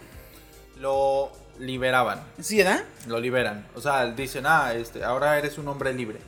[0.80, 2.24] Lo liberaban.
[2.40, 2.84] ¿Sí, verdad?
[3.08, 3.68] Lo liberan.
[3.76, 6.20] O sea, dicen, ah, este, ahora eres un hombre libre.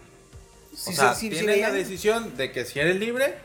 [0.75, 3.35] Sí, o sea, sí, sí, sí tienes la decisión de que si eres libre,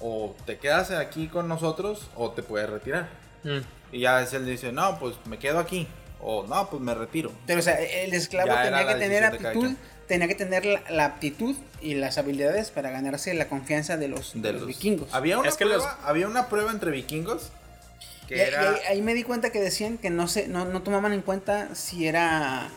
[0.00, 3.08] o te quedas aquí con nosotros, o te puedes retirar.
[3.44, 3.58] Mm.
[3.92, 5.86] Y ya es él dice, no, pues me quedo aquí.
[6.22, 7.32] O no, pues me retiro.
[7.46, 9.72] Pero, o sea, el esclavo Ya era tenía que tener aptitud,
[10.06, 14.34] tenía que tener la, la aptitud y las habilidades para ganarse la confianza de los,
[14.34, 15.08] de De los los vikingos.
[15.12, 17.50] Había una, Es que prueba, había una prueba entre vikingos
[18.30, 18.70] que Y, era...
[18.70, 21.74] ahí, ahí me di cuenta que decían que no se, no, no tomaban en cuenta
[21.74, 22.68] si era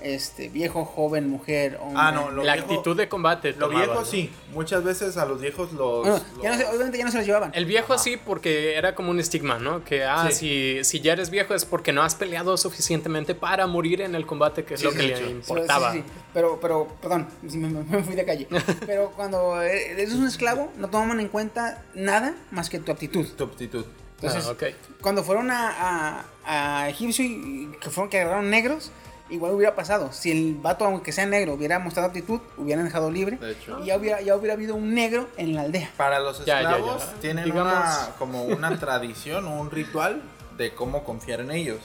[0.00, 1.96] este viejo, joven, mujer, hombre.
[2.00, 3.54] Ah, no, lo La viejo- actitud de combate.
[3.54, 4.04] Lo viejo ¿no?
[4.04, 4.30] sí.
[4.52, 6.06] Muchas veces a los viejos los...
[6.06, 7.50] Bueno, ya no se- obviamente ya no se los llevaban.
[7.52, 9.82] El viejo sí, porque era como un estigma, ¿no?
[9.84, 14.00] Que, ah, si, si ya eres viejo es porque no has peleado suficientemente para morir
[14.00, 15.90] en el combate, que es Sí, lo sí, que sí, le importaba.
[15.92, 16.04] sí, sí.
[16.32, 18.46] Pero, pero, perdón, me, me fui de calle.
[18.86, 23.26] Pero cuando eres un esclavo, no tomaban en cuenta nada más que tu aptitud.
[23.36, 23.84] Tu aptitud.
[24.20, 24.64] Entonces, Ah, ok.
[25.00, 28.90] cuando fueron a, a, a Egipcio y que fueron que agarraron negros,
[29.30, 30.10] igual hubiera pasado.
[30.12, 33.36] Si el vato, aunque sea negro, hubiera mostrado aptitud, hubieran dejado libre.
[33.36, 33.78] De hecho.
[33.82, 35.92] Y ya hubiera, ya hubiera habido un negro en la aldea.
[35.96, 37.20] Para los Ya, ya, esclavos ya.
[37.20, 40.22] tienen Digamos- una, como una tradición o un ritual
[40.56, 41.78] de cómo confiar en ellos.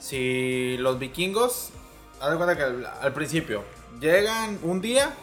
[0.00, 1.70] Si los vikingos,
[2.20, 3.62] haz de cuenta que al, al principio
[4.00, 5.14] llegan un día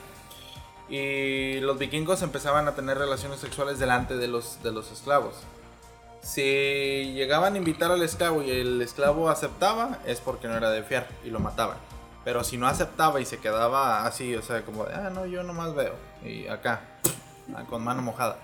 [0.89, 5.36] y los vikingos empezaban a tener relaciones sexuales delante de los, de los esclavos.
[6.24, 10.82] Si llegaban a invitar al esclavo y el esclavo aceptaba, es porque no era de
[10.84, 11.78] fiar y lo mataban.
[12.24, 15.43] Pero si no aceptaba y se quedaba así, o sea, como de, ah, no, yo
[15.43, 15.93] nomás veo.
[16.24, 16.82] Y acá,
[17.53, 18.38] ah, con mano mojada.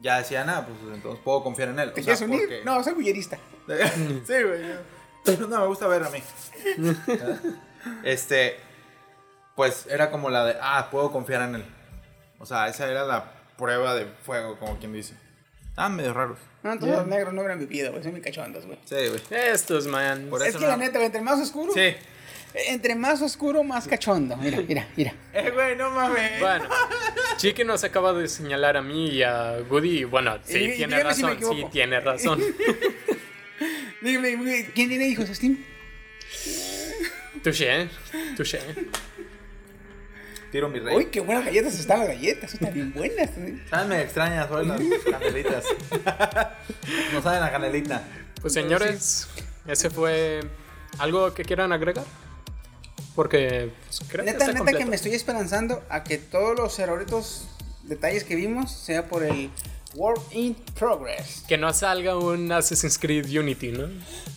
[0.00, 1.92] Ya decían, ah, pues entonces puedo confiar en él.
[1.94, 2.40] ¿Te O sea, quieres unir?
[2.40, 3.38] porque- No, soy bullerista.
[3.66, 5.38] sí, güey.
[5.48, 6.22] No, me gusta ver a mí.
[8.04, 8.56] este,
[9.56, 11.64] pues era como la de, ah, puedo confiar en él.
[12.38, 15.14] O sea, esa era la prueba de fuego, como quien dice.
[15.78, 16.38] Estaban medio raros.
[16.64, 18.02] No, todos los negros no hubieran vivido, güey.
[18.02, 18.76] Son muy cachondos, güey.
[18.84, 19.20] Sí, güey.
[19.30, 20.26] Estos, man.
[20.28, 21.72] Por Es eso que no- la neta, güey, entre más oscuro.
[21.72, 21.94] Sí.
[22.66, 24.36] Entre más oscuro, más cachondo.
[24.38, 25.14] Mira, mira, mira.
[25.32, 26.40] Eh, güey, no mames.
[26.40, 26.68] Bueno,
[27.36, 30.02] Chiqui nos acaba de señalar a mí y a Goody.
[30.02, 32.42] Bueno, sí, Y- y tiene dígame si me razón, sí, tiene razón.
[34.02, 35.64] Dígame, güey, ¿quién tiene hijos, Steam?
[37.44, 37.88] Touché,
[38.36, 38.58] touché.
[40.50, 40.96] Tiro mi rey.
[40.96, 42.54] Uy, qué buenas galletas están las galletas.
[42.54, 43.30] Están bien buenas.
[43.68, 44.80] Saben medio extrañas, güey, las
[45.10, 45.64] canelitas.
[47.12, 48.02] no saben a canelita.
[48.40, 49.28] Pues señores,
[49.66, 50.40] ese fue
[50.98, 52.04] algo que quieran agregar.
[53.14, 54.78] Porque pues, creo que Neta, está neta completo.
[54.78, 57.48] que me estoy esperanzando a que todos los erroritos,
[57.82, 59.50] detalles que vimos, sea por el
[59.94, 61.44] Work in Progress.
[61.48, 63.88] Que no salga un Assassin's Creed Unity, ¿no?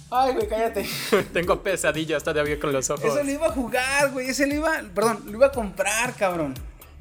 [0.09, 0.87] Ay, güey, cállate.
[1.33, 3.03] Tengo pesadillas todavía con los ojos.
[3.05, 4.29] Eso lo iba a jugar, güey.
[4.29, 6.53] Ese lo iba, perdón, lo iba a comprar, cabrón.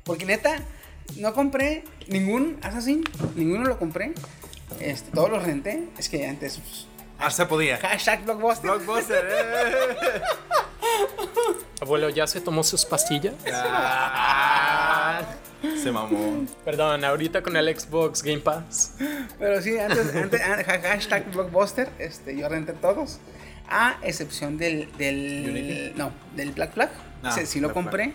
[0.05, 0.62] Porque neta,
[1.16, 4.14] no compré ningún Assassin, ninguno lo compré.
[4.80, 5.88] Este, todos los renté.
[5.98, 6.86] Es que antes, pues,
[7.18, 7.76] Ah, se podía.
[7.78, 8.70] hashtag blockbuster.
[8.70, 10.22] Blockbuster, eh.
[11.80, 13.34] Abuelo, ¿ya se tomó sus pastillas?
[13.53, 14.69] Ah,
[15.82, 16.46] se mamó.
[16.64, 18.94] Perdón, ahorita con el Xbox Game Pass.
[19.38, 23.18] Pero sí, antes, antes ha- hashtag blockbuster, este, yo renté todos.
[23.68, 25.92] A excepción del, del Unity.
[25.96, 26.90] no, del Black Flag.
[27.22, 28.14] Ah, ese sí lo Black compré.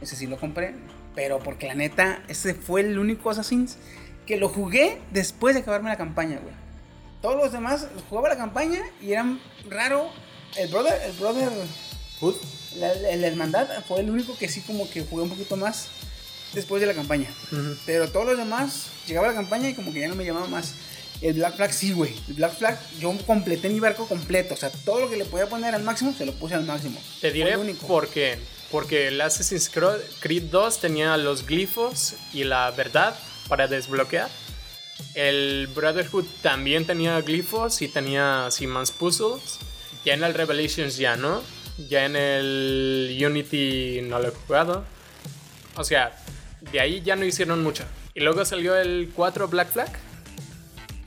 [0.00, 0.74] Ese sí lo compré.
[1.14, 3.76] Pero porque la neta, ese fue el único Assassin's
[4.26, 6.54] que lo jugué después de acabarme la campaña, güey.
[7.20, 9.38] Todos los demás jugaba la campaña y eran
[9.68, 10.08] raro.
[10.56, 11.50] El brother, el brother,
[12.18, 12.36] Food.
[12.76, 15.88] la, la- la hermandad fue el único que sí como que jugué un poquito más
[16.54, 17.28] después de la campaña.
[17.86, 20.74] Pero todos los demás, llegaba la campaña y como que ya no me llamaba más.
[21.20, 22.14] El Black Flag sí, güey.
[22.28, 24.54] El Black Flag, yo completé mi barco completo.
[24.54, 27.00] O sea, todo lo que le podía poner al máximo, se lo puse al máximo.
[27.20, 28.38] Te diré por qué.
[28.70, 29.70] Porque el Assassin's
[30.20, 33.16] Creed 2 tenía los glifos y la verdad
[33.48, 34.28] para desbloquear.
[35.14, 39.58] El Brotherhood también tenía glifos y tenía así más puzzles.
[40.04, 41.42] Ya en el Revelations ya no.
[41.88, 44.84] Ya en el Unity no lo he jugado.
[45.76, 46.16] O sea,
[46.72, 47.84] de ahí ya no hicieron mucho.
[48.14, 49.88] Y luego salió el 4 Black Flag.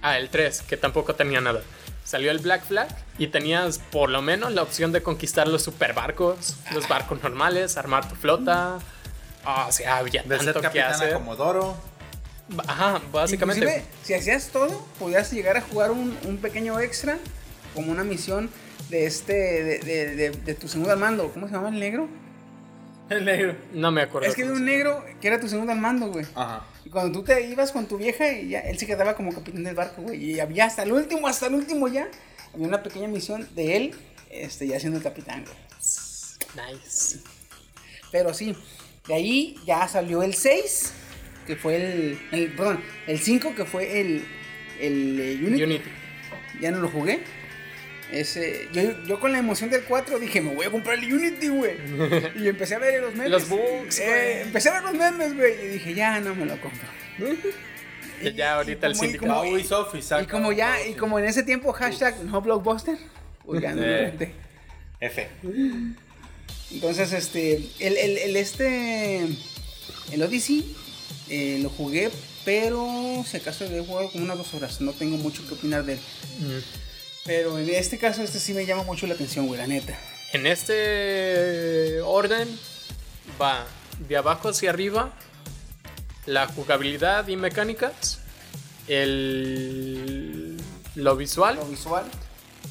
[0.01, 1.61] Ah, el 3, que tampoco tenía nada.
[2.03, 2.87] Salió el Black Flag
[3.17, 7.75] y tenías por lo menos la opción de conquistar los super barcos, los barcos normales,
[7.77, 8.79] armar tu flota.
[9.43, 11.13] Ah, o sea, había De ser tanto que hacer.
[11.13, 11.75] Comodoro.
[12.65, 13.65] Ajá, básicamente.
[13.65, 17.17] Inclusive, si hacías todo, podías llegar a jugar un, un pequeño extra,
[17.75, 18.49] como una misión
[18.89, 21.29] de este, de, de, de- de tu segundo al mando.
[21.33, 22.07] ¿Cómo se llama el negro?
[23.09, 23.55] El negro.
[23.73, 24.27] No me acuerdo.
[24.27, 26.25] Es que cómo un negro que era tu segundo al mando, güey.
[26.35, 26.65] Ajá.
[26.83, 29.63] Y cuando tú te ibas con tu vieja, y ya, él se quedaba como capitán
[29.63, 30.23] del barco, güey.
[30.23, 32.09] Y había hasta el último, hasta el último ya,
[32.53, 33.95] había una pequeña misión de él,
[34.29, 35.57] este, ya siendo el capitán, güey.
[36.73, 37.19] Nice.
[38.11, 38.55] Pero sí,
[39.07, 40.93] de ahí ya salió el 6,
[41.45, 44.25] que fue el, el perdón, el 5, que fue el,
[44.79, 45.63] el eh, Unity.
[45.63, 45.89] Unity.
[46.61, 47.23] Ya no lo jugué.
[48.11, 51.49] Ese, yo, yo con la emoción del 4 dije, me voy a comprar el Unity,
[51.49, 51.73] güey.
[52.41, 53.31] Y empecé a ver los memes.
[53.31, 55.53] Los bugs, Eh, empecé a ver los memes, güey.
[55.65, 56.87] Y dije, ya no me lo compro.
[58.21, 59.33] Que ya ahorita el como- y sindicato.
[59.41, 62.97] como- Ubisoft y saca Y como ya, y como en ese tiempo hashtag no blockbuster,
[63.61, 64.31] ya no lo Eh.
[65.01, 65.27] F.
[66.71, 69.27] Entonces, este, el, el, el este,
[70.11, 70.75] el Odyssey,
[71.29, 72.09] eh, lo jugué,
[72.45, 75.93] pero si acaso he jugado como unas dos horas, no tengo mucho que opinar de
[75.93, 75.99] él.
[76.39, 76.86] Mm.
[77.27, 79.95] Pero en este caso, este sí me llama mucho la atención, güey, la neta.
[80.33, 82.47] En este orden
[83.39, 83.65] va
[84.07, 85.13] de abajo hacia arriba
[86.25, 88.19] la jugabilidad y mecánicas,
[89.31, 90.57] el
[90.95, 92.05] lo visual Lo visual.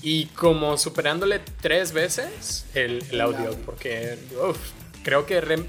[0.02, 4.56] y como superándole tres veces el, el audio, porque uf,
[5.04, 5.66] creo que rem-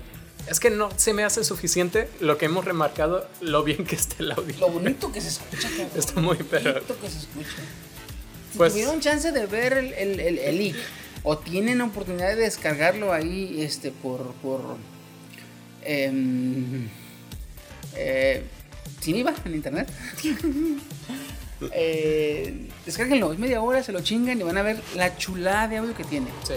[0.50, 4.16] es que no se me hace suficiente lo que hemos remarcado, lo bien que está
[4.20, 4.56] el audio.
[4.60, 5.90] Lo bonito que se escucha, cabrón.
[5.96, 6.74] Está muy perro.
[6.74, 7.50] bonito que se escucha.
[8.52, 10.76] Si Pues- tuvieron chance de ver el, el, el, el leak
[11.24, 14.62] o tienen oportunidad de descargarlo ahí este por por
[15.84, 16.88] em,
[17.96, 18.44] eh,
[19.02, 19.90] sin IVA en internet
[21.74, 25.78] eh, descárguenlo es media hora se lo chingan y van a ver la chulada de
[25.78, 26.54] audio que tiene Sí.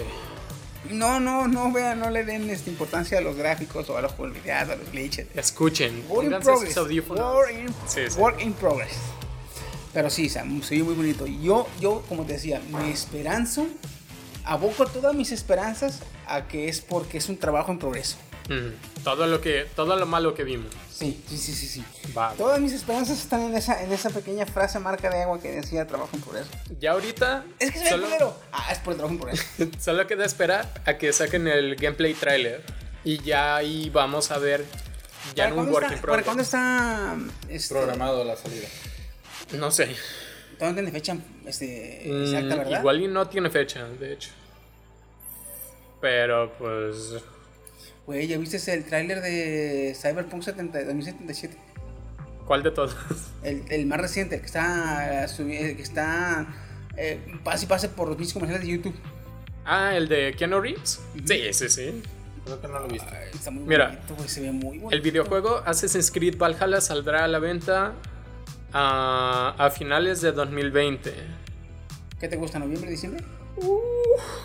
[0.93, 4.11] no no no vean no le den esta importancia a los gráficos o a los
[4.13, 6.69] jugabilidades a los glitches Escuchen, Work in pónganse progress.
[6.73, 7.35] sus audífonos.
[7.35, 8.19] Work in, Sí, sí.
[8.19, 8.91] work in progress.
[9.93, 11.25] Pero sí, Sam, se vio muy bonito.
[11.27, 13.67] Yo, yo, como te decía, me esperanzo,
[14.45, 18.15] aboco todas mis esperanzas a que es porque es un trabajo en progreso.
[18.49, 20.71] Mm, Todo lo que todo lo malo que vimos.
[20.91, 21.83] Sí, sí, sí, sí, sí.
[22.37, 25.85] Todas mis esperanzas están en esa, en esa pequeña frase marca de agua que decía
[25.87, 26.49] trabajo en progreso.
[26.79, 28.39] Ya ahorita Es que se ve solo, culero.
[28.51, 29.43] Ah, es por el trabajo en progreso.
[29.79, 32.63] solo queda esperar a que saquen el gameplay trailer
[33.03, 34.65] y ya ahí vamos a ver
[35.35, 36.25] ya en ¿Para un cuándo work está- in ¿Para progress.
[36.25, 37.15] cuándo está
[37.53, 38.67] este, Programado la salida.
[39.57, 39.95] No sé.
[40.59, 42.79] No tiene fecha este, Mm, exacta, ¿verdad?
[42.79, 44.29] igual y no tiene fecha, de hecho.
[45.99, 47.15] Pero pues
[48.05, 51.57] Güey, ¿ya viste el tráiler de Cyberpunk 70 2077?
[52.45, 52.95] ¿cuál de todos?
[53.43, 56.47] El, el más reciente, el que está, el que está
[56.97, 58.95] eh, pase y pase por los mismos comerciales de YouTube.
[59.65, 60.99] ah, el de Keanu Reeves.
[61.25, 62.03] Sí, sí, sí.
[62.43, 63.07] Creo que no lo viste.
[63.33, 64.95] Está muy Mira, bonito, güey, se ve muy bonito.
[64.95, 67.93] El videojuego Assassin's Creed Valhalla saldrá a la venta
[68.73, 71.13] a, a finales de 2020.
[72.19, 73.23] ¿Qué te gusta, noviembre, diciembre?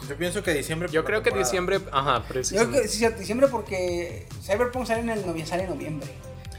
[0.09, 0.89] Yo pienso que diciembre.
[0.91, 2.83] Yo creo que diciembre, ajá, Yo creo precisamente.
[2.83, 6.09] que sí, diciembre porque Cyberpunk sale en, el novie- sale en noviembre.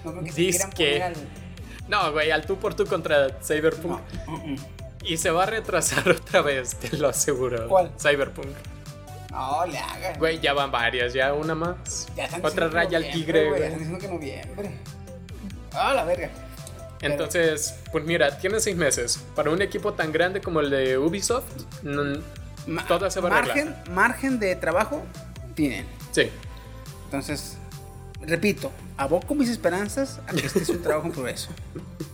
[0.04, 1.88] No creo que se Dice quieran que- poner al...
[1.90, 4.00] No, güey, al tú por tú contra Cyberpunk.
[4.28, 4.58] No, mm, mm.
[5.06, 7.68] Y se va a retrasar otra vez, te lo aseguro.
[7.68, 7.92] ¿Cuál?
[8.00, 8.48] Cyberpunk.
[9.32, 10.18] No, le hagan.
[10.20, 12.08] Güey, ya van varias, ya una más.
[12.16, 13.64] Ya están Otra raya al noviembre, tigre, Ya güey.
[13.64, 14.72] están diciendo que noviembre.
[15.74, 16.30] Ah, la verga.
[17.02, 19.24] Entonces, pues mira, tiene seis meses.
[19.36, 21.46] Para un equipo tan grande como el de Ubisoft,
[22.88, 25.04] todo se va a margen, margen de trabajo
[25.56, 25.86] tienen.
[26.12, 26.30] Sí.
[27.06, 27.58] Entonces,
[28.22, 31.50] repito, aboco mis esperanzas a que este es un trabajo en progreso.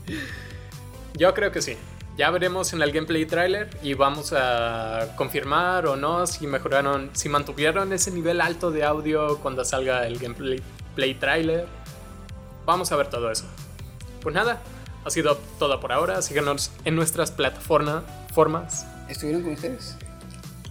[1.16, 1.78] Yo creo que sí.
[2.16, 7.28] Ya veremos en el gameplay trailer y vamos a confirmar o no si mejoraron, si
[7.28, 10.62] mantuvieron ese nivel alto de audio cuando salga el gameplay
[10.96, 11.66] play trailer.
[12.66, 13.46] Vamos a ver todo eso.
[14.22, 14.62] Pues nada,
[15.06, 16.22] ha sido todo por ahora.
[16.22, 18.04] Síganos en nuestras plataformas.
[18.34, 18.86] Formas.
[19.10, 19.96] ¿Estuvieron con ustedes?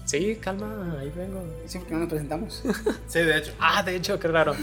[0.05, 1.43] Sí, calma, ahí vengo.
[1.67, 2.63] Sí, porque no nos presentamos.
[3.09, 3.53] Sí, de hecho.
[3.61, 4.55] Ah, de hecho, qué raro.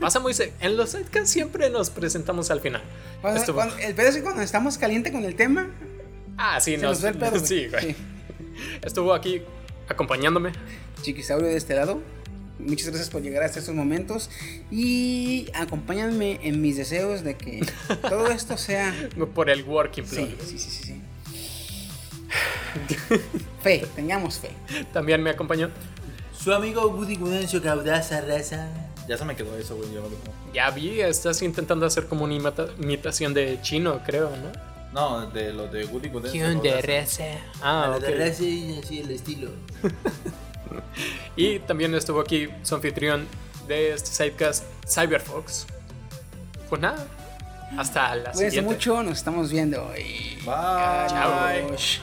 [0.00, 2.82] Pasa muy En los sidecast siempre nos presentamos al final.
[3.20, 5.66] Cuando- Estuvo- cuando- el pedo es que cuando estamos caliente con el tema,
[6.36, 7.30] Ah, sí, se nos, nos ve el pedo.
[7.38, 7.46] güey.
[7.46, 7.92] sí, güey.
[7.92, 7.96] Sí.
[8.82, 9.42] Estuvo aquí
[9.88, 10.52] acompañándome.
[11.02, 12.00] Chiquisaurio de este lado.
[12.58, 14.30] Muchas gracias por llegar hasta estos momentos
[14.70, 17.64] y acompáñenme en mis deseos de que
[18.08, 18.92] todo esto sea
[19.34, 20.40] Por el working Sí, plot.
[20.42, 21.00] sí, sí, sí, sí.
[23.62, 24.50] Fe, tengamos fe.
[24.92, 25.70] También me acompañó.
[26.38, 28.68] Su amigo Woody Gudencio Caudaza Raza.
[29.08, 29.92] Ya se me quedó eso, güey.
[29.92, 30.10] Yo lo
[30.52, 34.68] Ya vi, estás intentando hacer como una imita- imitación de chino, creo, ¿no?
[34.92, 36.44] No, de lo de Woody Gudencio.
[36.62, 37.24] Caudaza.
[37.62, 38.02] Ah, Lo ok.
[38.02, 39.50] de Raza y así el estilo.
[41.36, 43.26] Y también estuvo aquí su anfitrión
[43.66, 45.66] de este sidecast, Cyberfox.
[46.68, 47.06] Pues nada,
[47.76, 48.74] Hasta la Cuídense siguiente.
[48.74, 49.90] mucho, nos estamos viendo.
[49.96, 50.36] Y...
[50.44, 50.54] Bye.
[50.54, 52.00] Adiós.